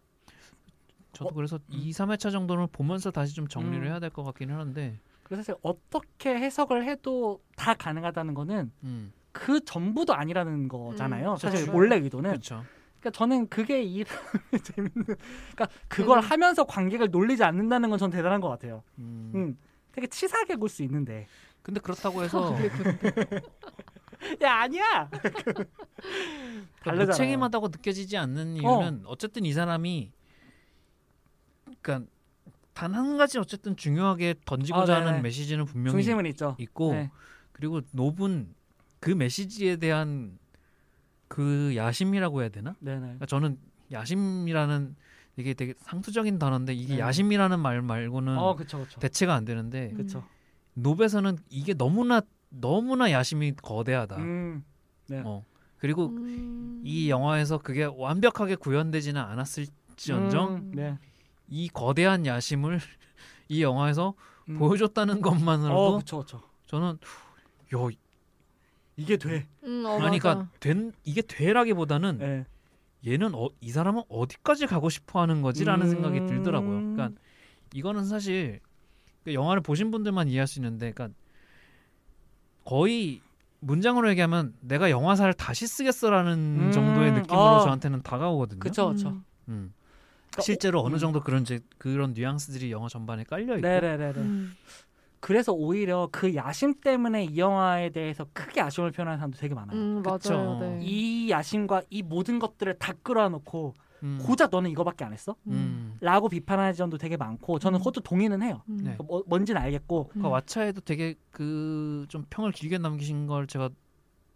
저도 1.19 1.31
어, 1.31 1.33
그래서 1.35 1.57
음. 1.57 1.63
2, 1.71 1.91
3회차 1.91 2.31
정도는 2.31 2.69
보면서 2.71 3.11
다시 3.11 3.35
좀 3.35 3.49
정리를 3.49 3.85
음. 3.85 3.91
해야 3.91 3.99
될 3.99 4.11
것 4.11 4.23
같긴 4.23 4.51
하는데 4.53 4.99
그래서 5.25 5.43
사실 5.43 5.57
어떻게 5.63 6.31
해석을 6.37 6.85
해도 6.85 7.41
다 7.57 7.75
가능하다는 7.75 8.35
거는 8.35 8.71
음그 8.85 9.65
전부도 9.65 10.15
아니라는 10.15 10.69
거잖아요. 10.69 11.33
음, 11.33 11.37
사실. 11.37 11.69
원래 11.71 11.97
의도는. 11.97 12.31
그렇죠 12.31 12.65
그러니까 13.01 13.17
저는 13.19 13.49
그게 13.49 13.83
이 13.83 14.05
재밌는. 14.63 14.93
그러니까 15.05 15.69
그걸 15.89 16.19
음. 16.19 16.23
하면서 16.23 16.65
관객을 16.65 17.11
놀리지 17.11 17.43
않는다는 17.45 17.91
건 17.91 17.99
전 17.99 18.11
대단한 18.11 18.41
것 18.41 18.49
같아요. 18.49 18.83
음. 18.99 19.33
음. 19.35 19.59
되게 19.93 20.07
치사하게 20.07 20.57
볼 20.57 20.69
수 20.69 20.83
있는데. 20.85 21.27
근데 21.63 21.81
그렇다고 21.81 22.23
해서 22.23 22.55
야 24.43 24.55
아니야. 24.63 25.09
그러니까 25.11 25.65
다르잖아요. 26.85 27.07
무책임하다고 27.09 27.69
느껴지지 27.69 28.17
않는 28.17 28.57
이유는 28.57 29.03
어. 29.05 29.17
쨌든이 29.17 29.53
사람이 29.53 30.13
그러니까 31.83 32.11
단 32.75 32.95
한 32.95 33.17
가지 33.17 33.39
어쨌든 33.39 33.75
중요하게 33.77 34.37
던지고자 34.45 34.83
아, 34.95 34.99
네네. 34.99 35.07
하는 35.11 35.23
메시지는 35.23 35.65
분명히 35.65 35.91
중심은 35.91 36.27
있죠. 36.27 36.55
있고 36.59 36.93
네. 36.93 37.11
그리고 37.53 37.81
노분 37.91 38.55
그 39.01 39.11
메시지에 39.11 39.77
대한 39.77 40.39
그 41.27 41.75
야심이라고 41.75 42.41
해야 42.43 42.49
되나? 42.49 42.77
네네. 42.81 43.01
그러니까 43.01 43.27
저는 43.27 43.59
야심이라는 43.91 44.97
이게 45.37 45.55
되게 45.55 45.75
상투적인 45.79 46.39
단어인데 46.39 46.75
이게 46.75 46.95
네. 46.95 47.01
야심이라는 47.01 47.59
말 47.61 47.83
말고는 47.83 48.39
어 48.39 48.55
그쵸 48.57 48.81
그쵸. 48.81 49.01
대체가 49.01 49.35
안 49.35 49.45
되는데 49.45 49.93
그쵸. 49.97 50.25
노베에서는 50.75 51.37
이게 51.51 51.75
너무나 51.75 52.21
너무나 52.51 53.11
야심이 53.11 53.53
거대하다. 53.63 54.17
음. 54.19 54.65
네. 55.09 55.23
어. 55.25 55.45
그리고 55.79 56.07
음. 56.09 56.81
이 56.85 57.11
영화에서 57.11 57.59
그게 57.59 57.85
완벽하게 57.85 58.57
구현되지는 58.57 59.21
않았을지언정 59.21 60.55
음, 60.57 60.71
네. 60.75 60.99
이 61.49 61.69
거대한 61.69 62.27
야심을 62.27 62.79
이 63.49 63.63
영화에서 63.63 64.15
음. 64.49 64.59
보여줬다는 64.59 65.21
것만으로도 65.21 65.75
어 65.75 65.99
그쵸 65.99 66.19
그쵸. 66.19 66.43
저는 66.67 66.99
야 67.75 67.79
이게 68.97 69.17
돼. 69.17 69.47
음, 69.63 69.85
어, 69.87 69.99
아니 70.01 70.19
맞아. 70.19 70.35
그러니까 70.35 70.51
된 70.61 70.93
이게 71.05 71.23
되라기보다는 71.23 72.19
네. 72.19 72.45
얘는 73.07 73.35
어, 73.35 73.49
이 73.61 73.71
사람은 73.71 74.03
어디까지 74.09 74.67
가고 74.67 74.91
싶어 74.91 75.21
하는 75.21 75.41
거지라는 75.43 75.87
음. 75.87 75.91
생각이 75.91 76.27
들더라고요. 76.27 76.83
그러니까 76.93 77.21
이거는 77.75 78.05
사실 78.05 78.61
그 79.25 79.35
영화를 79.35 79.63
보신 79.63 79.91
분들만 79.91 80.29
이해할 80.29 80.47
수 80.47 80.59
있는데, 80.59 80.91
그러니까 80.93 81.17
거의 82.65 83.21
문장으로 83.61 84.11
얘기하면 84.11 84.55
내가 84.61 84.91
영화사를 84.91 85.33
다시 85.35 85.67
쓰겠어라는 85.67 86.35
음, 86.69 86.71
정도의 86.73 87.13
느낌으로 87.13 87.57
어. 87.57 87.61
저한테는 87.61 88.03
다가오거든요. 88.03 88.61
그쵸 88.61 88.89
그쵸. 88.89 89.11
음. 89.11 89.25
음. 89.49 89.75
그러니까 90.39 90.43
실제로 90.43 90.83
오- 90.83 90.87
어느 90.87 90.95
음. 90.95 90.99
정도 90.99 91.21
그런 91.21 91.43
이제 91.43 91.61
그런 91.79 92.13
뉘앙스들이 92.15 92.71
영화 92.71 92.89
전반에 92.89 93.25
깔려 93.25 93.57
있고. 93.57 93.67
네네네네. 93.67 94.19
음. 94.21 94.55
그래서 95.21 95.53
오히려 95.53 96.09
그 96.13 96.35
야심 96.35 96.81
때문에 96.81 97.25
이 97.25 97.39
영화에 97.39 97.91
대해서 97.91 98.25
크게 98.33 98.61
아쉬움을 98.61 98.93
표현하는 98.93 99.19
사람도 99.19 99.37
되게 99.39 99.53
많아요. 99.55 99.77
음. 99.77 100.03
맞아요. 100.03 100.59
네. 100.61 100.79
이 100.83 101.29
야심과 101.31 101.83
이 101.91 102.03
모든 102.03 102.39
것들을 102.39 102.79
다 102.79 102.93
끌어놓고 103.03 103.75
음. 104.05 104.19
고작 104.23 104.51
너는 104.53 104.71
이거밖에 104.71 105.05
안 105.05 105.13
했어? 105.13 105.35
음. 105.49 105.97
라고 106.01 106.29
비판하는 106.29 106.73
지점도 106.73 106.99
되게 106.99 107.17
많고 107.17 107.59
저는 107.59 107.79
음. 107.79 107.81
그것도 107.81 108.03
동의는 108.03 108.43
해요. 108.43 108.63
음. 108.69 108.79
네. 108.85 108.97
뭐, 109.05 109.25
뭔지는 109.27 109.61
알겠고 109.61 110.11
그 110.15 110.21
왓챠에도 110.21 110.85
되게 110.85 111.17
그 111.33 112.07
좀 112.09 112.25
평을 112.31 112.53
길게 112.53 112.79
남기신 112.79 113.27
걸 113.27 113.49
제가 113.49 113.71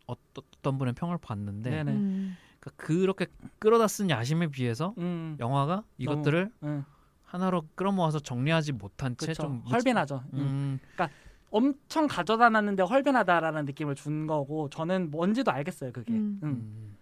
어떤 0.07 0.79
분의 0.79 0.95
평을 0.95 1.17
봤는데 1.19 1.71
네네. 1.71 1.93
음. 1.93 2.37
그러니까 2.62 2.70
그렇게 2.77 3.27
끌어다 3.59 3.88
쓴 3.88 4.09
야심에 4.09 4.46
비해서 4.48 4.94
음, 4.98 5.37
영화가 5.40 5.83
이것들을 5.98 6.51
응, 6.62 6.85
하나로 7.25 7.66
끌어모아서 7.75 8.20
정리하지 8.20 8.72
못한 8.72 9.16
채. 9.16 9.35
좀 9.35 9.62
헐빈하죠. 9.68 10.22
음. 10.35 10.38
음, 10.38 10.81
엄청 11.51 12.07
가져다 12.07 12.48
놨는데 12.51 12.85
헐빈하다라는 12.85 13.64
느낌을 13.66 13.96
준 13.96 14.27
거고 14.27 14.70
저는 14.70 15.11
뭔지도 15.11 15.51
알겠어요 15.51 15.92
그게. 15.92 16.12
음. 16.12 16.38
음. 16.42 16.48
음. 16.48 16.96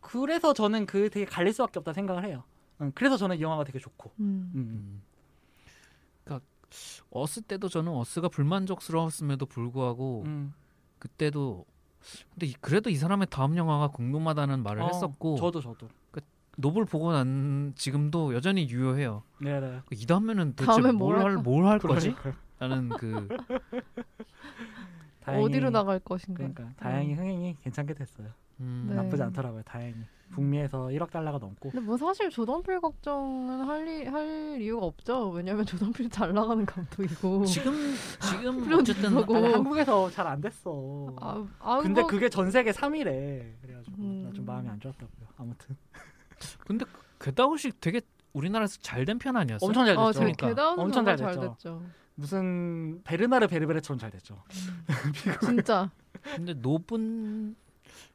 그래서 0.00 0.52
저는 0.52 0.86
그 0.86 1.10
되게 1.10 1.26
갈릴 1.26 1.52
수밖에 1.52 1.80
없다 1.80 1.92
생각을 1.92 2.24
해요. 2.24 2.44
응, 2.80 2.92
그래서 2.94 3.16
저는 3.16 3.38
이 3.38 3.42
영화가 3.42 3.64
되게 3.64 3.80
좋고. 3.80 4.12
음. 4.20 4.52
음. 4.54 4.58
음. 4.60 5.02
그러니까 6.22 6.46
어스 7.10 7.42
때도 7.42 7.68
저는 7.68 7.90
어스가 7.92 8.28
불만족스러웠음에도 8.28 9.46
불구하고 9.46 10.22
음. 10.26 10.54
그때도 11.00 11.66
근데 12.32 12.46
이- 12.46 12.54
그래도 12.60 12.90
이 12.90 12.96
사람의 12.96 13.28
다음 13.30 13.56
영화가 13.56 13.88
궁금하다는 13.88 14.62
말을 14.62 14.82
어, 14.82 14.86
했었고 14.86 15.36
저도 15.36 15.60
저도. 15.60 15.88
노블 16.56 16.84
보고 16.84 17.10
난 17.12 17.72
지금도 17.74 18.32
여전히 18.32 18.68
유효해요. 18.68 19.24
네네. 19.40 19.80
이 19.90 20.06
다음에는 20.06 20.52
도대체 20.54 20.66
다음엔 20.66 20.94
뭘뭘할 20.94 21.28
할까? 21.30 21.42
뭘할 21.42 21.78
거지? 21.80 22.14
라는 22.60 22.90
그 22.90 23.26
다행히, 25.20 25.44
어디로 25.44 25.70
나갈 25.70 25.98
것인가. 25.98 26.36
그러니까 26.36 26.70
다행히 26.76 27.14
흥행이 27.14 27.56
괜찮게 27.62 27.94
됐어요. 27.94 28.28
음, 28.60 28.86
네. 28.88 28.94
나쁘지 28.94 29.22
않더라고요. 29.24 29.62
다행히. 29.64 29.96
북미에서 30.32 30.86
1억 30.86 31.10
달러가 31.10 31.38
넘고. 31.38 31.70
근데 31.70 31.84
뭐 31.84 31.96
사실 31.96 32.28
조던필 32.30 32.80
걱정은 32.80 33.60
할, 33.68 33.86
이, 33.86 34.04
할 34.04 34.60
이유가 34.60 34.86
없죠. 34.86 35.28
왜냐면 35.30 35.64
조던필 35.66 36.10
잘 36.10 36.32
나가는 36.34 36.64
감독이고. 36.66 37.44
지금 37.44 37.94
지금. 38.20 38.72
어쨌든 38.80 39.14
뭐. 39.14 39.36
아니, 39.36 39.52
한국에서 39.52 40.10
잘 40.10 40.26
안 40.26 40.40
됐어. 40.40 41.14
아, 41.20 41.46
아, 41.60 41.78
근데 41.80 42.00
뭐, 42.00 42.10
그게 42.10 42.28
전 42.28 42.50
세계 42.50 42.72
3위래. 42.72 43.52
그래가지고 43.62 43.96
음. 44.02 44.24
나좀 44.24 44.44
마음이 44.44 44.68
안 44.68 44.80
좋았다고요. 44.80 45.28
아무튼 45.36 45.76
근데 46.66 46.84
게다웃이 47.20 47.72
되게 47.80 48.00
우리나라에서 48.32 48.78
잘 48.80 49.04
된 49.04 49.18
편 49.18 49.36
아니었어요? 49.36 49.68
엄청 49.68 49.84
잘 49.86 49.94
됐죠. 49.94 50.00
어, 50.02 50.12
제 50.12 50.18
그러니까. 50.18 50.48
계단은 50.48 50.78
엄청 50.78 51.04
잘 51.04 51.16
잘 51.16 51.28
됐죠. 51.34 51.48
됐죠. 51.52 51.82
무슨 52.16 53.00
베르나르 53.04 53.46
베르베르처럼 53.48 53.98
잘 53.98 54.10
됐죠. 54.10 54.42
진짜. 55.44 55.90
근데 56.36 56.54
Nope은 56.54 57.54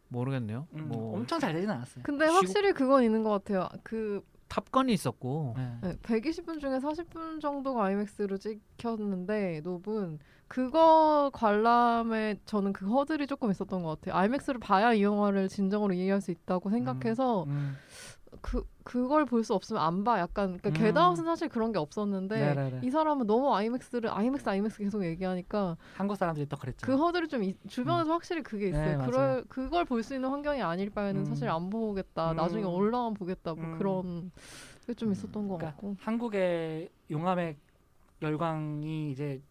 모르겠네요. 0.10 0.68
음, 0.74 0.88
뭐 0.90 1.16
엄청 1.16 1.40
잘 1.40 1.54
되진 1.54 1.70
않았어요. 1.70 2.04
근데 2.04 2.26
쉬고- 2.28 2.34
확실히 2.34 2.74
그건 2.74 3.04
있는 3.04 3.24
것 3.24 3.30
같아요. 3.30 3.70
그 3.84 4.22
Top 4.48 4.66
Gun이 4.66 4.92
있었고 4.94 5.54
네. 5.58 5.78
네, 5.82 5.96
120분 6.02 6.60
중에 6.60 6.80
40분 6.80 7.40
정도가 7.40 7.86
IMAX로 7.86 8.38
찍혔는데 8.38 9.62
Nope은 9.64 10.20
그거 10.48 11.30
관람에 11.32 12.40
저는 12.46 12.74
그 12.74 12.88
허들이 12.88 13.28
조금 13.28 13.52
있었던 13.52 13.84
것 13.84 14.00
같아요. 14.02 14.16
IMAX를 14.20 14.60
봐야 14.60 14.94
이 14.94 15.04
영화를 15.04 15.48
진정으로 15.48 15.94
이해할 15.94 16.22
수 16.22 16.32
있다고 16.32 16.72
생각해서 16.72 17.44
음. 17.44 17.76
그 18.42 18.64
그걸 18.84 19.26
볼 19.26 19.44
수 19.44 19.54
없으면 19.54 19.82
안 19.82 20.04
봐. 20.04 20.20
약간 20.20 20.58
그러니까 20.58 20.70
음. 20.70 20.74
Get 20.74 20.90
Out은 20.90 21.24
사실 21.26 21.48
그런 21.50 21.72
게 21.72 21.80
없었는데 21.80 22.36
네네네. 22.56 22.82
이 22.84 22.90
사람은 22.90 23.28
너무 23.28 23.54
IMAX를 23.56 24.10
IMAX 24.10 24.48
IMAX 24.50 24.80
계속 24.80 25.04
얘기하니까 25.04 25.78
한국 25.96 26.16
사람들이 26.16 26.48
또 26.48 26.58
그랬죠. 26.58 26.86
그 26.86 26.96
허들이 26.96 27.28
좀 27.28 27.44
이- 27.44 27.56
주변에서 27.68 28.12
확실히 28.12 28.42
그게 28.44 28.70
있어요. 28.70 28.98
네. 29.00 29.06
그럴 29.06 29.44
그걸 29.50 29.86
볼 29.86 30.04
수 30.04 30.16
있는 30.16 30.30
환경이 30.30 30.62
아닐 30.62 30.90
바에는 30.90 31.22
음. 31.22 31.26
사실 31.26 31.50
안 31.50 31.70
보겠다. 31.70 32.32
음. 32.32 32.36
나중에 32.38 32.64
올라가면 32.64 33.14
보겠다. 33.16 33.54
뭐 33.54 33.64
음. 33.66 33.78
그런 33.78 34.32
게 34.88 34.94
좀 34.96 35.12
있었던 35.12 35.48
것 35.48 35.58
그러니까 35.58 35.68
같고. 35.72 35.96
한국의 36.00 36.90
용암의 37.12 37.58
열광이 38.24 39.12
이제 39.12 39.42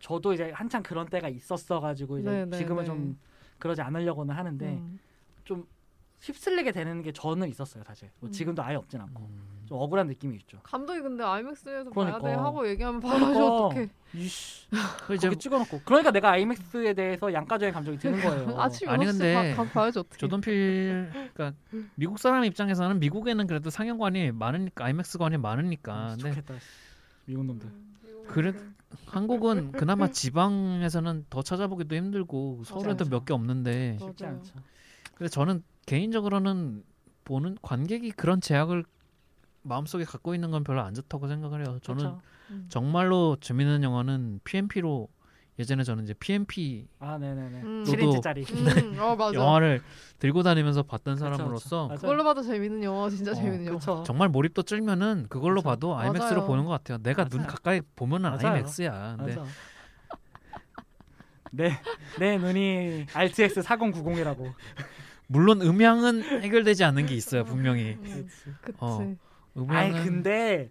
저도 0.00 0.32
이제 0.32 0.50
한창 0.52 0.82
그런 0.82 1.06
때가 1.06 1.28
있었어 1.28 1.80
가지고 1.80 2.18
이제 2.18 2.30
네, 2.30 2.44
네, 2.46 2.56
지금은 2.56 2.82
네. 2.82 2.86
좀 2.86 3.18
그러지 3.58 3.82
않으려고는 3.82 4.34
하는데 4.34 4.66
음. 4.66 4.98
좀 5.44 5.66
휩쓸리게 6.20 6.72
되는 6.72 7.02
게 7.02 7.12
저는 7.12 7.48
있었어요 7.48 7.82
사실. 7.84 8.10
뭐 8.20 8.28
음. 8.28 8.32
지금도 8.32 8.62
아예 8.62 8.76
없진 8.76 9.00
않고 9.00 9.22
음. 9.22 9.60
좀 9.66 9.78
억울한 9.78 10.06
느낌이 10.08 10.36
있죠. 10.38 10.58
감독이 10.62 11.00
근데 11.00 11.22
아이맥스에서 11.24 11.90
그러니까. 11.90 12.18
봐야 12.18 12.30
돼 12.34 12.36
하고 12.38 12.68
얘기하면 12.68 13.00
봐야지 13.00 13.24
그러니까. 13.24 13.54
어떡해. 13.66 13.88
이씨, 14.14 14.66
그 15.06 15.16
거기 15.16 15.36
찍어놓고. 15.36 15.80
그러니까 15.84 16.10
내가 16.10 16.30
아이맥스에 16.32 16.92
대해서 16.94 17.32
양가적인 17.32 17.72
감정이 17.72 17.96
드는 17.98 18.20
거예요. 18.20 18.54
아침 18.60 18.88
아니, 18.88 19.06
6시 19.06 19.10
근데 19.12 19.54
가, 19.54 19.64
가, 19.64 19.70
봐야지 19.70 19.98
어떡해. 20.00 20.18
조던필 20.18 21.10
그러니까 21.12 21.52
미국 21.94 22.18
사람 22.18 22.44
입장에서는 22.44 22.98
미국에는 22.98 23.46
그래도 23.46 23.70
상영관이 23.70 24.32
많으니까 24.32 24.84
아이맥스관이 24.86 25.36
많으니까 25.38 25.94
아, 25.94 26.08
근데 26.16 26.30
좋겠다. 26.30 26.54
씨. 26.58 26.66
미국 27.26 27.44
놈들. 27.46 27.70
그래 28.26 28.52
한국은 29.06 29.70
그나마 29.72 30.08
지방에서는 30.08 31.26
더 31.30 31.42
찾아보기도 31.42 31.94
힘들고 31.94 32.62
서울에도. 32.64 33.04
몇 33.08 33.24
개 33.24 33.32
없는데. 33.32 33.98
쉽지 34.00 34.26
않죠. 34.26 34.54
그래서 35.14 35.32
저는 35.32 35.62
개인적으로는 35.90 36.84
보는 37.24 37.56
관객이 37.62 38.12
그런 38.12 38.40
제약을 38.40 38.84
마음속에 39.62 40.04
갖고 40.04 40.36
있는 40.36 40.52
건 40.52 40.62
별로 40.62 40.82
안 40.82 40.94
좋다고 40.94 41.26
생각을 41.26 41.66
해요. 41.66 41.80
저는. 41.82 42.14
음. 42.50 42.66
정말로 42.68 43.36
재밌는 43.40 43.82
영화는 43.82 44.38
PMP로 44.44 45.08
예전에 45.58 45.82
저는 45.82 46.04
이제 46.04 46.14
PMP 46.14 46.86
아, 47.00 47.18
네네네. 47.18 47.62
음. 47.62 47.84
7인치짜리. 47.84 48.48
음, 48.54 48.98
어 49.00 49.16
맞아. 49.16 49.34
영화를 49.36 49.80
들고 50.20 50.44
다니면서 50.44 50.84
봤던 50.84 51.16
그쵸, 51.16 51.24
사람으로서 51.26 51.88
그쵸. 51.88 52.00
그걸로 52.00 52.22
봐도 52.22 52.42
재밌는 52.42 52.84
영화 52.84 53.10
진짜 53.10 53.32
어, 53.32 53.34
재밌는 53.34 53.66
영화. 53.66 54.04
정말 54.04 54.28
몰입도 54.28 54.62
찔면은 54.62 55.26
그걸로 55.28 55.56
그쵸. 55.56 55.70
봐도 55.70 55.98
아이맥스로 55.98 56.42
맞아요. 56.42 56.46
보는 56.46 56.64
것 56.66 56.70
같아요. 56.70 56.98
내가 57.02 57.24
눈 57.24 57.40
맞아요. 57.40 57.50
가까이 57.52 57.80
보면은 57.96 58.30
맞아요. 58.30 58.46
아이맥스야. 58.54 59.16
근데 59.18 59.34
맞아. 59.34 59.48
내, 61.50 61.72
내 62.20 62.38
눈이 62.38 63.06
RTX 63.12 63.60
4090이라고. 63.62 64.52
물론 65.32 65.62
음향은 65.62 66.42
해결되지 66.42 66.82
않는 66.82 67.06
게 67.06 67.14
있어요 67.14 67.44
분명히. 67.44 67.96
음, 68.00 68.28
그치. 68.60 68.76
어. 68.80 69.14
음향은 69.56 70.04
근데 70.04 70.70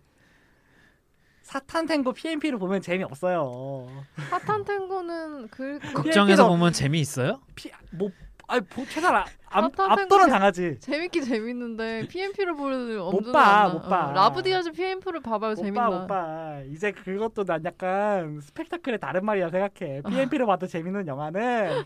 사탄 1.44 1.86
탱고 1.86 2.12
PMP를 2.12 2.60
보면 2.60 2.82
재미 2.82 3.04
없어요. 3.06 3.88
핫한 4.30 4.66
탱고는 4.66 5.48
그, 5.48 5.80
그 5.80 5.94
극장에서 6.04 6.48
보면 6.50 6.74
재미 6.74 7.00
있어요? 7.00 7.40
피, 7.56 7.72
뭐 7.92 8.12
아니 8.48 8.62
보, 8.66 8.82
아- 8.82 9.26
앞, 9.48 9.64
사탄 9.72 9.92
앞도는 9.92 9.96
탱고 10.10 10.28
당하지. 10.28 10.78
재밌긴 10.82 11.24
재밌는데 11.24 12.08
PMP를 12.10 12.54
보는 12.56 13.00
엄두는 13.00 13.32
봐, 13.32 13.62
안 13.62 13.68
나. 13.68 13.74
못 13.74 13.82
봐. 13.88 14.08
어, 14.10 14.14
라브디아즈 14.14 14.74
PMP를 14.74 15.22
봐봐요 15.22 15.56
재밌나. 15.56 15.88
오빠 15.88 16.04
오빠 16.04 16.62
이제 16.70 16.92
그것도 16.92 17.46
난 17.46 17.64
약간 17.64 18.42
스펙타클의 18.42 19.00
다른 19.00 19.24
말이라 19.24 19.50
생각해. 19.50 20.02
PMP를 20.02 20.46
봐도 20.46 20.68
재밌는 20.68 21.08
영화는 21.08 21.84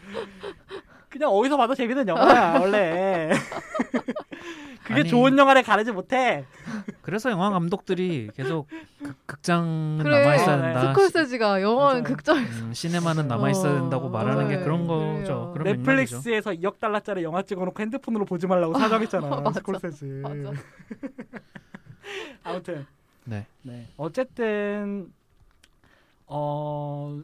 그냥 1.13 1.29
어디서 1.29 1.57
봐도 1.57 1.75
재밌는 1.75 2.07
영화야 2.07 2.59
원래. 2.59 3.29
그게 4.83 5.01
아니. 5.01 5.09
좋은 5.09 5.37
영화를 5.37 5.61
가르지 5.61 5.91
못해. 5.91 6.43
그래서 7.03 7.29
영화 7.29 7.51
감독들이 7.51 8.31
계속 8.35 8.67
극, 9.01 9.15
극장은 9.27 9.99
그래. 10.01 10.21
남아 10.23 10.35
있어야 10.35 10.55
네. 10.57 10.61
된다. 10.73 10.87
스콜세지가 10.87 11.61
영화는 11.61 12.01
맞아요. 12.01 12.15
극장 12.15 12.37
음, 12.39 12.71
시네마는 12.73 13.27
남아 13.27 13.51
있어야 13.51 13.79
된다고 13.79 14.07
어, 14.07 14.09
말하는 14.09 14.49
게 14.49 14.57
네, 14.57 14.63
그런. 14.63 14.87
거죠. 14.87 15.51
그런. 15.53 15.65
넷플릭스에서 15.77 16.51
2억 16.51 16.79
달러짜리 16.79 17.21
영화 17.23 17.43
찍어놓고 17.43 17.79
핸드폰으로 17.79 18.25
보지 18.25 18.47
말라고 18.47 18.73
사정했잖아. 18.77 19.27
맞아. 19.41 19.51
스콜세지. 19.59 20.05
맞아. 20.23 20.51
아무튼 22.43 22.87
네. 23.25 23.45
네. 23.61 23.87
어쨌든 23.97 25.13
어 26.25 27.21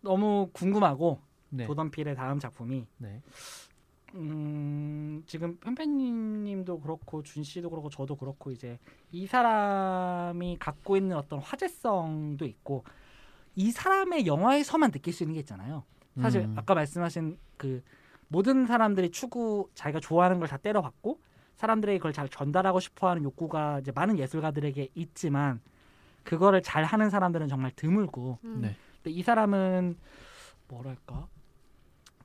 너무 0.00 0.48
궁금하고 0.52 1.18
네. 1.52 1.66
조던필의 1.66 2.14
다음 2.16 2.38
작품이 2.38 2.86
네. 2.98 3.22
음, 4.14 5.22
지금 5.26 5.56
편편님도 5.58 6.80
그렇고 6.80 7.22
준 7.22 7.42
씨도 7.44 7.70
그렇고 7.70 7.88
저도 7.88 8.16
그렇고 8.16 8.50
이제 8.50 8.78
이 9.10 9.26
사람이 9.26 10.56
갖고 10.58 10.96
있는 10.96 11.16
어떤 11.16 11.38
화제성도 11.38 12.44
있고 12.44 12.84
이 13.54 13.70
사람의 13.70 14.26
영화에서만 14.26 14.90
느낄 14.90 15.12
수 15.12 15.22
있는 15.22 15.34
게 15.34 15.40
있잖아요. 15.40 15.84
사실 16.20 16.42
음. 16.42 16.54
아까 16.58 16.74
말씀하신 16.74 17.38
그 17.56 17.82
모든 18.28 18.66
사람들이 18.66 19.10
추구 19.10 19.68
자기가 19.74 20.00
좋아하는 20.00 20.38
걸 20.40 20.48
다 20.48 20.56
때려받고 20.58 21.20
사람들에게 21.56 21.98
그걸 21.98 22.12
잘 22.12 22.28
전달하고 22.28 22.80
싶어하는 22.80 23.22
욕구가 23.24 23.80
이제 23.80 23.92
많은 23.94 24.18
예술가들에게 24.18 24.88
있지만 24.94 25.60
그거를 26.24 26.62
잘 26.62 26.84
하는 26.84 27.08
사람들은 27.08 27.48
정말 27.48 27.70
드물고 27.76 28.38
음. 28.44 28.60
네. 28.62 28.76
근데 29.02 29.10
이 29.16 29.22
사람은 29.22 29.96
뭐랄까 30.68 31.28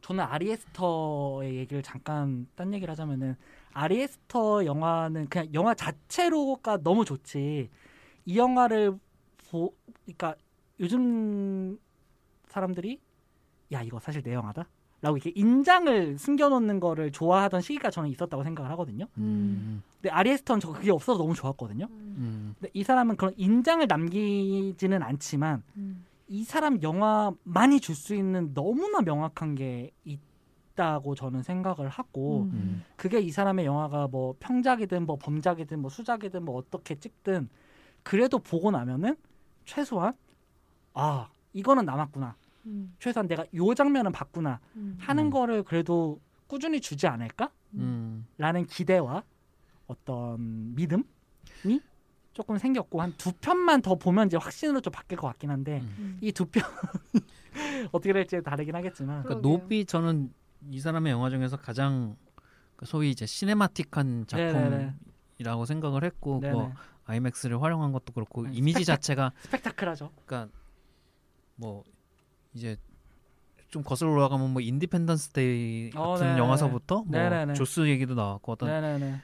저는 0.07 0.23
아리에스터의 0.23 1.57
얘기를 1.57 1.83
잠깐 1.83 2.47
딴 2.55 2.73
얘기를 2.73 2.89
하자면은 2.93 3.35
아리에스터 3.73 4.63
영화는 4.63 5.27
그냥 5.27 5.49
영화 5.53 5.73
자체로가 5.73 6.77
너무 6.77 7.03
좋지 7.03 7.69
이 8.25 8.37
영화를 8.37 8.97
보 9.49 9.73
그러니까 10.05 10.35
요즘 10.79 11.77
사람들이 12.47 13.01
야 13.73 13.81
이거 13.81 13.99
사실 13.99 14.23
내 14.23 14.33
영화다 14.33 14.69
라고 15.01 15.17
이렇게 15.17 15.33
인장을 15.35 16.17
숨겨놓는 16.17 16.79
거를 16.79 17.11
좋아하던 17.11 17.59
시기가 17.59 17.91
저는 17.91 18.09
있었다고 18.09 18.43
생각을 18.45 18.71
하거든요 18.71 19.07
음. 19.17 19.83
근데 19.95 20.09
아리에스터는 20.09 20.61
저 20.61 20.71
그게 20.71 20.89
없어서 20.89 21.17
너무 21.17 21.35
좋았거든요 21.35 21.85
음. 21.85 22.15
음. 22.17 22.55
근데 22.57 22.71
이 22.73 22.81
사람은 22.81 23.17
그런 23.17 23.33
인장을 23.35 23.85
남기지는 23.85 25.03
않지만 25.03 25.63
음. 25.75 26.05
이 26.27 26.43
사람 26.43 26.81
영화만이 26.81 27.79
줄 27.79 27.95
수 27.95 28.13
있는 28.15 28.53
너무나 28.53 29.01
명확한 29.01 29.55
게 29.55 29.91
있다고 30.03 31.15
저는 31.15 31.41
생각을 31.43 31.89
하고 31.89 32.43
음. 32.43 32.51
음. 32.53 32.83
그게 32.95 33.19
이 33.19 33.31
사람의 33.31 33.65
영화가 33.65 34.07
뭐 34.07 34.35
평작이든 34.39 35.05
뭐 35.05 35.17
범작이든 35.17 35.79
뭐 35.79 35.89
수작이든 35.89 36.43
뭐 36.43 36.57
어떻게 36.57 36.95
찍든 36.95 37.49
그래도 38.03 38.39
보고 38.39 38.71
나면은 38.71 39.15
최소한 39.65 40.13
아 40.93 41.29
이거는 41.53 41.85
남았구나 41.85 42.35
음. 42.67 42.95
최소한 42.99 43.27
내가 43.27 43.45
요 43.55 43.73
장면은 43.73 44.11
봤구나 44.11 44.59
음. 44.75 44.97
하는 44.99 45.25
음. 45.25 45.29
거를 45.29 45.63
그래도 45.63 46.19
꾸준히 46.47 46.79
주지 46.81 47.07
않을까 47.07 47.51
음. 47.75 48.25
라는 48.37 48.65
기대와 48.65 49.23
어떤 49.87 50.75
믿음이 50.75 51.81
조금 52.38 52.60
생겼고 52.60 53.02
한 53.02 53.13
두 53.17 53.32
편만 53.34 53.82
더 53.82 53.95
보면 53.95 54.28
이제 54.28 54.38
확신으로 54.38 54.80
좀 54.80 54.91
바뀔 54.93 55.17
것 55.17 55.26
같긴 55.26 55.50
한데 55.50 55.80
음. 55.80 55.95
음. 55.97 56.17
이두 56.21 56.45
편 56.45 56.63
어떻게 57.91 58.13
될지 58.13 58.39
다르긴 58.43 58.76
하겠지만 58.76 59.23
그러니까. 59.23 59.41
Nope이 59.41 59.86
저는 59.86 60.32
이 60.69 60.80
사람의 60.80 61.12
영화 61.12 61.32
중에서 61.32 61.58
가장 61.58 62.15
그 62.76 62.86
소위 62.86 63.10
이제 63.10 63.26
cinematic한. 63.25 64.25
작품이라고 64.28 65.65
생각을 65.65 66.04
했고 66.04 66.39
네네. 66.41 66.54
뭐 66.54 66.73
IMAX를 67.05 67.60
활용한 67.60 67.91
것도 67.91 68.13
그렇고 68.13 68.43
네, 68.43 68.52
이미지 68.54 68.82
스펙타- 68.84 68.86
자체가 68.86 69.32
스펙타클하죠. 69.39 70.12
그러니까 70.26 70.54
뭐 71.56 71.84
이제 72.54 72.78
좀 73.69 73.82
거슬러 73.82 74.12
올라가면 74.12 74.52
뭐 74.54 74.62
Independence 74.62 75.29
Day 75.29 75.89
어, 75.95 76.12
같은 76.13 76.28
네네. 76.28 76.39
영화서부터 76.39 77.04
뭐. 77.08 77.54
Jaws 77.55 77.88
얘기도 77.88 78.13
나왔고 78.13 78.52
어떤 78.52 78.69
네네네. 78.69 79.21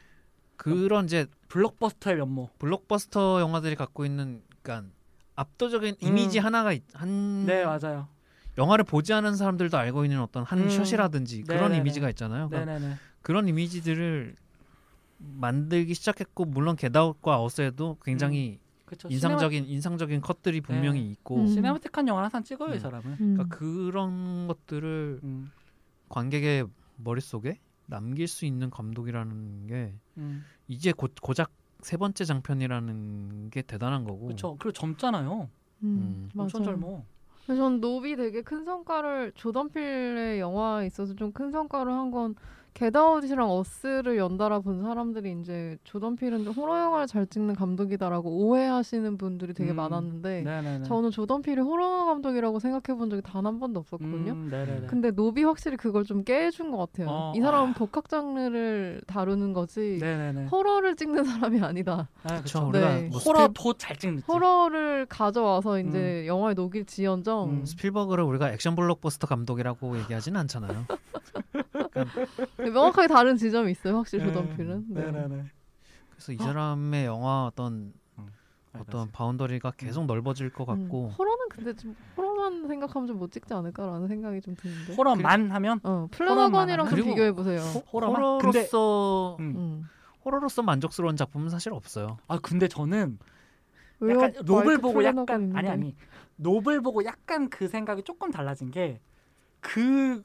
그런 0.56 1.06
이제 1.06 1.26
블록버스터의 1.50 2.18
면모. 2.18 2.50
블록버스터 2.60 3.40
영화들이 3.42 3.76
갖고 3.76 4.06
있는 4.06 4.42
그러니까 4.62 4.90
압도적인 5.36 5.96
이미지 6.00 6.40
음. 6.40 6.46
하나가 6.46 6.72
있- 6.74 6.84
한 6.94 7.46
네 7.46 7.66
맞아요. 7.66 8.08
영화를 8.58 8.86
보지 8.86 9.14
않은 9.14 9.36
사람들도 9.36 9.76
알고 9.78 10.06
있는 10.06 10.22
어떤 10.22 10.44
한 10.44 10.60
음. 10.60 10.70
샷이라든지 10.70 11.42
그런 11.44 11.64
네네네. 11.64 11.78
이미지가 11.80 12.10
있잖아요. 12.12 12.50
그러니까 12.50 12.74
네네네. 12.74 12.96
그런 13.22 13.48
이미지들을 13.48 14.36
만들기 15.18 15.94
시작했고 15.94 16.46
물론 16.46 16.76
Get 16.76 16.98
Out과 16.98 17.42
Us에도 17.44 17.98
굉장히 18.04 18.60
그렇죠. 18.86 19.08
인상적인 19.10 19.66
인상적인 19.66 20.22
컷들이 20.22 20.62
분명히 20.62 21.02
네. 21.02 21.10
있고 21.12 21.38
음. 21.42 21.48
cinematic한 21.48 22.08
영화 22.08 22.24
항상 22.24 22.44
찍어요 22.44 22.74
이 22.74 22.78
음. 22.78 22.80
사람은. 22.80 23.12
음. 23.20 23.34
그러니까 23.36 23.56
그런 23.58 24.48
것들을 24.48 25.20
음. 25.24 25.52
관객의 26.10 26.68
머릿속에 26.98 27.60
남길 27.86 28.28
수 28.28 28.46
있는 28.46 28.70
감독이라는 28.70 29.68
게 29.68 29.94
음. 30.18 30.44
이제 30.68 30.92
고, 30.92 31.08
고작 31.22 31.52
세 31.82 31.98
번째 31.98 32.24
장편이라는 32.26 33.50
게 33.50 33.62
대단한 33.62 34.04
거고 34.06 34.26
그렇죠. 34.28 34.56
그리고 34.60 34.72
젊잖아요. 34.72 35.50
음. 35.84 36.30
음. 36.34 36.40
엄청. 36.40 36.64
젊어. 36.64 37.04
근데 37.46 37.60
전 37.60 37.82
Nope이 37.82 38.16
되게 38.16 38.42
큰 38.42 38.64
성과를 38.64 39.34
조던필의 39.36 40.40
영화에 40.40 40.88
있어서 40.88 41.14
좀 41.14 41.34
큰 41.34 41.52
성과를 41.52 41.92
한건 41.92 42.36
Get 42.74 42.94
Out이랑 42.94 43.50
Us를 43.52 44.18
연달아 44.18 44.60
본 44.62 44.82
사람들이 44.82 45.38
이제 45.42 45.78
조던필은 45.84 46.44
좀 46.44 46.54
호러 46.54 46.80
영화를 46.80 47.08
잘 47.08 47.28
찍는 47.28 47.56
감독이다라고 47.56 48.30
오해하시는 48.30 49.18
분들이 49.18 49.54
되게 49.54 49.72
음. 49.72 49.76
많았는데 49.76 50.42
네네네. 50.42 50.84
저는 50.86 51.12
조던필이 51.12 51.62
호러 51.62 52.06
감독이라고 52.06 52.60
생각해 52.60 52.98
본 52.98 53.10
적이 53.10 53.22
단 53.22 53.44
한 53.44 53.60
번도 53.60 53.82
없었거든요. 53.82 54.32
음. 54.32 54.88
근데 54.90 55.12
Nope이 55.12 55.44
확실히 55.44 55.76
그걸 55.76 56.06
좀 56.06 56.24
깨준 56.24 56.72
것 56.72 56.78
같아요. 56.78 57.08
어, 57.10 57.34
이 57.36 57.42
사람은 57.42 57.72
아. 57.72 57.74
복합 57.74 58.08
장르를 58.08 59.02
다루는 59.06 59.52
거지 59.52 59.98
네네네. 60.00 60.46
호러를 60.46 60.96
찍는 60.96 61.26
사람이 61.26 61.60
아니다. 61.62 62.08
아, 62.24 62.30
그렇죠. 62.38 62.68
우리가 62.70 62.96
네. 62.96 63.10
뭐 63.10 63.20
호러 63.20 63.50
도잘 63.54 63.98
찍는. 63.98 64.22
호러를 64.28 65.06
가져와서 65.08 65.80
이제 65.80 66.26
영화에 66.26 66.54
녹일지언정 66.54 67.50
음. 67.50 67.66
스필버그를 67.66 68.24
우리가 68.24 68.50
액션 68.54 68.76
블록버스터 68.78 69.28
감독이라고 69.28 69.98
얘기하지는 70.00 70.40
않잖아요. 70.42 70.86
네, 72.58 72.70
명확하게 72.70 73.08
다른 73.08 73.36
지점이 73.38 73.72
있어요. 73.72 73.98
확실히 73.98 74.26
네. 74.26 74.32
조던필은. 74.32 74.86
네. 74.90 75.02
네네네. 75.12 75.44
그래서 76.12 76.32
이 76.32 76.38
사람의 76.38 77.06
영화 77.06 77.46
어떤 77.46 77.94
음. 78.18 78.28
어떤 78.80 79.12
boundary가 79.12 79.72
계속 79.78 80.06
넓어질 80.06 80.50
것 80.52 80.68
음, 80.70 80.84
같고 80.84 81.10
호러는 81.10 81.50
근데 81.50 81.74
좀 81.76 81.96
호러만 82.18 82.68
생각하면 82.68 83.08
좀 83.08 83.18
못 83.18 83.32
찍지 83.32 83.54
않을까라는 83.54 84.08
생각이 84.08 84.42
좀 84.42 84.56
드는데. 84.56 84.96
호러만 84.96 85.52
하면 85.52 85.80
어 85.84 86.08
플래너건이랑 86.12 86.88
좀 86.90 87.04
비교해 87.04 87.32
보세요. 87.32 87.60
호러만. 87.92 88.40
근데 88.40 88.60
호러로서 88.60 89.38
음. 89.40 89.54
음. 89.56 89.90
호러로서 90.26 90.62
만족스러운 90.62 91.16
작품은 91.16 91.50
사실 91.50 91.74
없어요. 91.74 92.18
아 92.28 92.40
근데 92.42 92.68
저는 92.68 93.20
왜요? 94.00 94.18
약간 94.22 94.34
노블 94.46 94.78
보고 94.80 95.04
약간 95.04 95.42
있는데. 95.42 95.60
아니 95.60 95.70
아니 95.70 95.96
노블 96.38 96.82
보고 96.82 97.04
약간 97.06 97.50
그 97.50 97.68
생각이 97.68 98.04
조금 98.04 98.32
달라진 98.32 98.72
게 98.72 99.00
그 99.64 100.22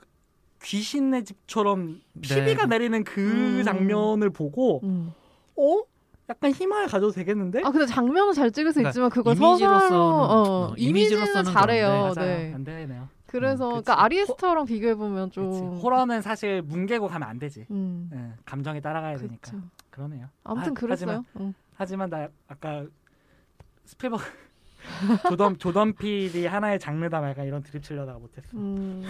귀신의 0.62 1.24
집처럼 1.24 2.00
피비가 2.20 2.62
네. 2.66 2.78
내리는 2.78 3.04
그 3.04 3.58
음. 3.58 3.62
장면을 3.64 4.30
보고 4.30 4.80
음. 4.82 5.12
어 5.56 5.82
약간 6.28 6.50
희망을 6.52 6.86
가져도 6.88 7.12
되겠는데 7.12 7.62
아 7.64 7.70
근데 7.70 7.86
장면은 7.86 8.32
잘 8.32 8.50
찍을 8.50 8.72
수 8.72 8.76
그러니까 8.76 8.90
있지만 8.90 9.10
그걸 9.10 9.34
이미지로서는- 9.34 9.92
어, 9.92 10.68
어, 10.70 10.74
이미지로서는 10.76 11.52
잘해요. 11.52 12.12
맞아요 12.14 12.14
네. 12.38 12.52
안 12.54 12.64
되네요 12.64 13.08
그래서 13.26 13.66
음. 13.66 13.70
그러니까 13.70 14.02
아리에스터랑 14.04 14.64
비교해 14.66 14.94
보면 14.94 15.30
좀 15.30 15.50
그치. 15.50 15.82
호러는 15.82 16.22
사실 16.22 16.62
뭉개고 16.62 17.08
가면 17.08 17.28
안 17.28 17.38
되지 17.38 17.66
음. 17.70 18.10
예, 18.14 18.32
감정에 18.44 18.80
따라가야 18.80 19.16
되니까 19.16 19.38
그쵸. 19.50 19.58
그러네요 19.90 20.28
아무튼 20.44 20.72
아, 20.72 20.74
그랬어요. 20.74 21.24
응. 21.40 21.54
하지만 21.74 22.10
나 22.10 22.28
아까 22.48 22.84
스필버그 23.84 24.24
조던 25.28 25.58
조던필이 25.58 26.46
하나의 26.46 26.78
장르다 26.78 27.20
말까 27.20 27.44
이런 27.44 27.62
드립 27.62 27.82
치려다가 27.82 28.18
못했어 28.18 28.56
음. 28.56 29.02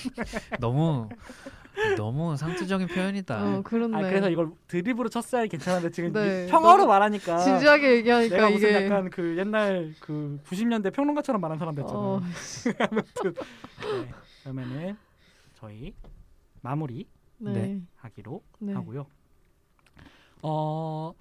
너무 0.60 1.08
너무 1.96 2.36
상투적인 2.36 2.88
표현이다. 2.88 3.58
어, 3.58 3.62
그렇네. 3.62 3.96
아 3.96 4.00
그래서 4.08 4.30
이걸 4.30 4.50
드립으로 4.66 5.08
쳤어야 5.08 5.46
괜찮은데 5.46 5.90
지금 5.90 6.12
네. 6.12 6.46
평어로 6.46 6.86
말하니까 6.86 7.38
진지하게 7.38 7.96
얘기하니까 7.96 8.34
내가 8.34 8.50
무슨 8.50 8.68
이게 8.68 8.84
약간 8.84 9.10
그 9.10 9.36
옛날 9.36 9.94
그 10.00 10.40
90년대 10.46 10.92
평론가처럼 10.92 11.40
말한 11.40 11.58
사람 11.58 11.74
됐잖아. 11.74 11.98
어, 11.98 12.20
아무튼 12.80 13.34
네, 13.34 14.10
그러면은 14.42 14.96
저희 15.54 15.94
마무리 16.62 17.06
네. 17.38 17.52
네. 17.52 17.82
하기로 17.96 18.42
네. 18.60 18.72
하고요. 18.72 19.06
어 20.42 21.12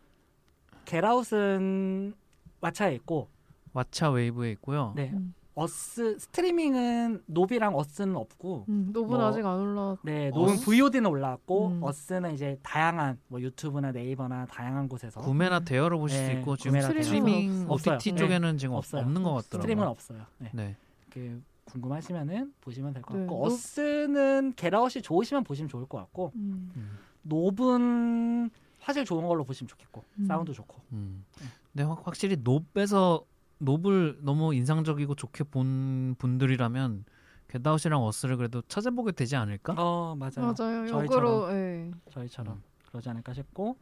Get 0.86 1.29
Out은 1.29 2.14
왓챠에 2.62 2.94
있고 2.96 3.30
왓챠 3.76 4.14
웨이브에 4.16 4.52
있고요. 4.54 4.94
네 4.96 5.12
음. 5.14 5.34
Us 5.58 6.20
스트리밍은 6.20 7.24
Nope이랑 7.28 7.78
Us는 7.78 8.16
없고 8.18 8.66
음, 8.68 8.90
Nope은 8.92 9.20
뭐, 9.20 9.28
아직 9.30 9.46
안 9.46 9.58
올라. 9.60 9.96
네 10.04 10.30
Us? 10.34 10.66
VOD는 10.66 11.06
올라왔고 11.10 11.68
음. 11.68 11.84
Us는 11.84 12.34
이제 12.34 12.58
다양한 12.62 13.18
뭐 13.30 13.40
유튜브나 13.42 13.92
네이버나 13.94 14.48
다양한 14.48 14.90
곳에서 14.90 15.22
구매나 15.22 15.62
대여로 15.62 15.98
보실 16.00 16.18
수 16.18 16.26
네, 16.34 16.40
있고 16.40 16.58
지금. 16.58 16.82
스트리밍 16.82 17.68
없어요. 17.70 17.96
OTT 17.96 18.12
네. 18.12 18.18
쪽에는 18.18 18.58
지금 18.58 18.74
없- 18.76 18.80
없어요. 18.80 19.02
없는 19.04 19.24
것. 19.24 19.30
같더라고요. 19.34 19.62
스트리밍은 19.62 19.88
없어요. 19.88 20.26
네. 20.40 20.50
네. 20.54 20.76
그 21.10 21.42
궁금하시면은 21.66 22.54
보시면 22.60 22.94
될것 22.94 23.16
네, 23.16 23.22
같고 23.26 23.36
No- 23.38 23.46
Us는 23.46 24.54
Get 24.58 24.77
Out이 24.77 25.02
좋으시면 25.04 25.46
보시면 25.46 25.70
좋을 25.70 25.86
것 25.86 25.98
같고 26.00 26.34
음. 26.36 26.72
음. 26.76 26.98
Nope은 27.24 28.50
화질 28.82 29.06
좋은 29.06 29.26
걸로 29.26 29.44
보시면 29.46 29.70
좋겠고 29.70 30.04
음. 30.20 30.26
사운드 30.26 30.52
좋고 30.52 30.82
음. 30.92 31.24
근데 31.72 31.84
확- 31.86 32.06
확실히 32.06 32.36
Nope에서 32.44 33.24
Nope을 33.60 34.20
너무 34.22 34.54
인상적이고 34.54 35.16
좋게 35.16 35.46
본 35.46 36.16
분들이라면 36.18 37.06
Get 37.48 37.63
Out이랑 37.63 38.04
Us를 38.04 38.38
그래도 38.38 38.62
찾아보게 38.64 39.12
되지 39.14 39.36
않을까? 39.36 39.76
어 39.78 40.16
맞아요 40.16 40.54
맞아요. 40.58 40.88
저희처럼. 40.88 41.06
역으로 41.06 41.52
예. 41.54 41.92
저희처럼 42.12 42.62
그러지 42.90 43.10
않을까 43.10 43.34
싶고 43.34 43.78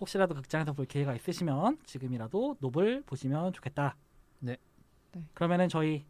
혹시라도 0.00 0.34
극장에서 0.34 0.72
볼 0.72 0.86
기회가 0.86 1.14
있으시면 1.14 1.78
지금이라도 1.84 2.56
Nope을 2.60 3.02
보시면 3.06 3.52
좋겠다 3.52 3.96
네. 4.40 4.56
네. 5.12 5.26
그러면은 5.32 5.68
저희 5.68 6.04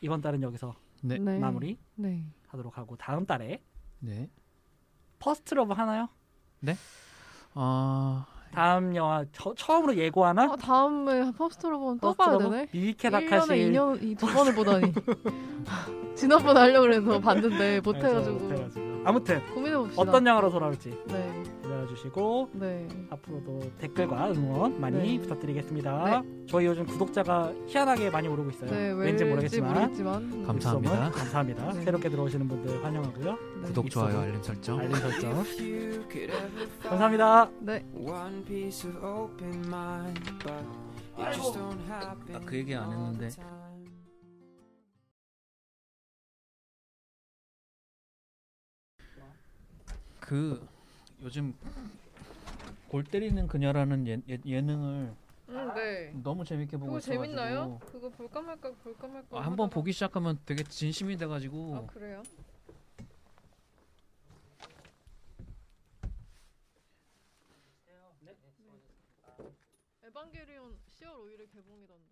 이번 0.00 0.20
달은 0.20 0.42
여기서 0.42 0.74
네. 1.02 1.18
마무리 1.18 1.78
네. 1.94 2.24
하도록 2.48 2.76
하고 2.76 2.96
다음 2.96 3.26
달에 3.26 3.62
네. 4.00 4.28
First 5.18 5.54
Love 5.54 5.72
하나요? 5.74 6.08
어, 7.54 8.24
다음 8.52 8.94
영화 8.96 9.24
처, 9.32 9.54
처음으로 9.54 9.96
예고하나? 9.96 10.44
아, 10.44 10.56
다음에 10.56 11.30
포스터로 11.32 11.78
보면 11.78 12.00
또 12.00 12.14
봐야 12.14 12.38
되네. 12.38 12.66
1년에 12.74 13.10
다카시 13.10 13.52
2년 13.52 14.02
이두 14.02 14.26
번을 14.26 14.54
보다니. 14.54 14.92
지난번에 16.16 16.60
하려고 16.60 16.82
그래서 16.82 17.20
봤는데 17.20 17.80
못 17.80 17.94
알죠, 17.96 18.08
해가지고 18.08 18.38
못해가지고. 18.38 18.87
아무튼 19.04 19.40
고민해 19.54 19.76
봅시다. 19.76 20.02
어떤 20.02 20.26
영화로 20.26 20.50
돌아올지 20.50 20.90
네, 21.06 21.42
기다려주시고 21.62 22.50
네. 22.54 22.88
앞으로도 23.10 23.60
댓글과 23.78 24.32
응원 24.32 24.80
많이 24.80 25.16
네. 25.16 25.22
부탁드리겠습니다. 25.22 26.22
저희 26.48 26.66
요즘 26.66 26.86
구독자가 26.86 27.52
희한하게 27.66 28.10
많이 28.10 28.28
오르고 28.28 28.50
있어요. 28.50 28.70
네, 28.70 28.90
왠지 28.92 29.24
모르겠지만 29.24 29.72
모르겠지만. 29.74 30.46
감사합니다. 30.46 30.92
입소문 30.94 31.12
감사합니다. 31.12 31.72
네. 31.72 31.80
새롭게 31.82 32.08
들어오시는 32.08 32.48
분들 32.48 32.84
환영하고요. 32.84 33.32
네. 33.32 33.66
구독, 33.68 33.90
좋아요, 33.90 34.20
알림 34.20 34.42
설정. 34.42 34.78
알림 34.78 34.94
설정 34.94 35.44
감사합니다. 36.82 37.50
네. 37.60 37.84
Happen. 41.88 42.36
아, 42.36 42.40
그 42.44 42.56
얘기 42.56 42.74
안 42.74 42.92
했는데. 42.92 43.28
그 50.28 50.62
요즘 51.22 51.54
골 52.88 53.02
때리는 53.02 53.46
그녀라는 53.46 54.06
예, 54.06 54.20
예, 54.28 54.38
예 54.44 54.60
능을 54.60 55.14
음, 55.48 55.74
네. 55.74 56.12
너무 56.22 56.44
재밌게 56.44 56.76
보고 56.76 56.92
그거 56.92 56.98
있어가지고 56.98 57.24
재밌나요? 57.24 57.78
그거 57.78 58.10
볼까 58.10 58.42
말까 58.42 58.70
볼까 58.84 59.08
말까. 59.08 59.38
아, 59.38 59.40
한번 59.40 59.70
하다가- 59.70 59.72
보기 59.72 59.92
시작하면 59.92 60.38
되게 60.44 60.62
진심이 60.64 61.16
돼가지고 61.16 61.76
아 61.76 61.86
그래요? 61.86 62.22
에반게리온 70.04 70.76
10월 70.90 71.24
5일에 71.24 71.50
개봉이던데. 71.50 72.07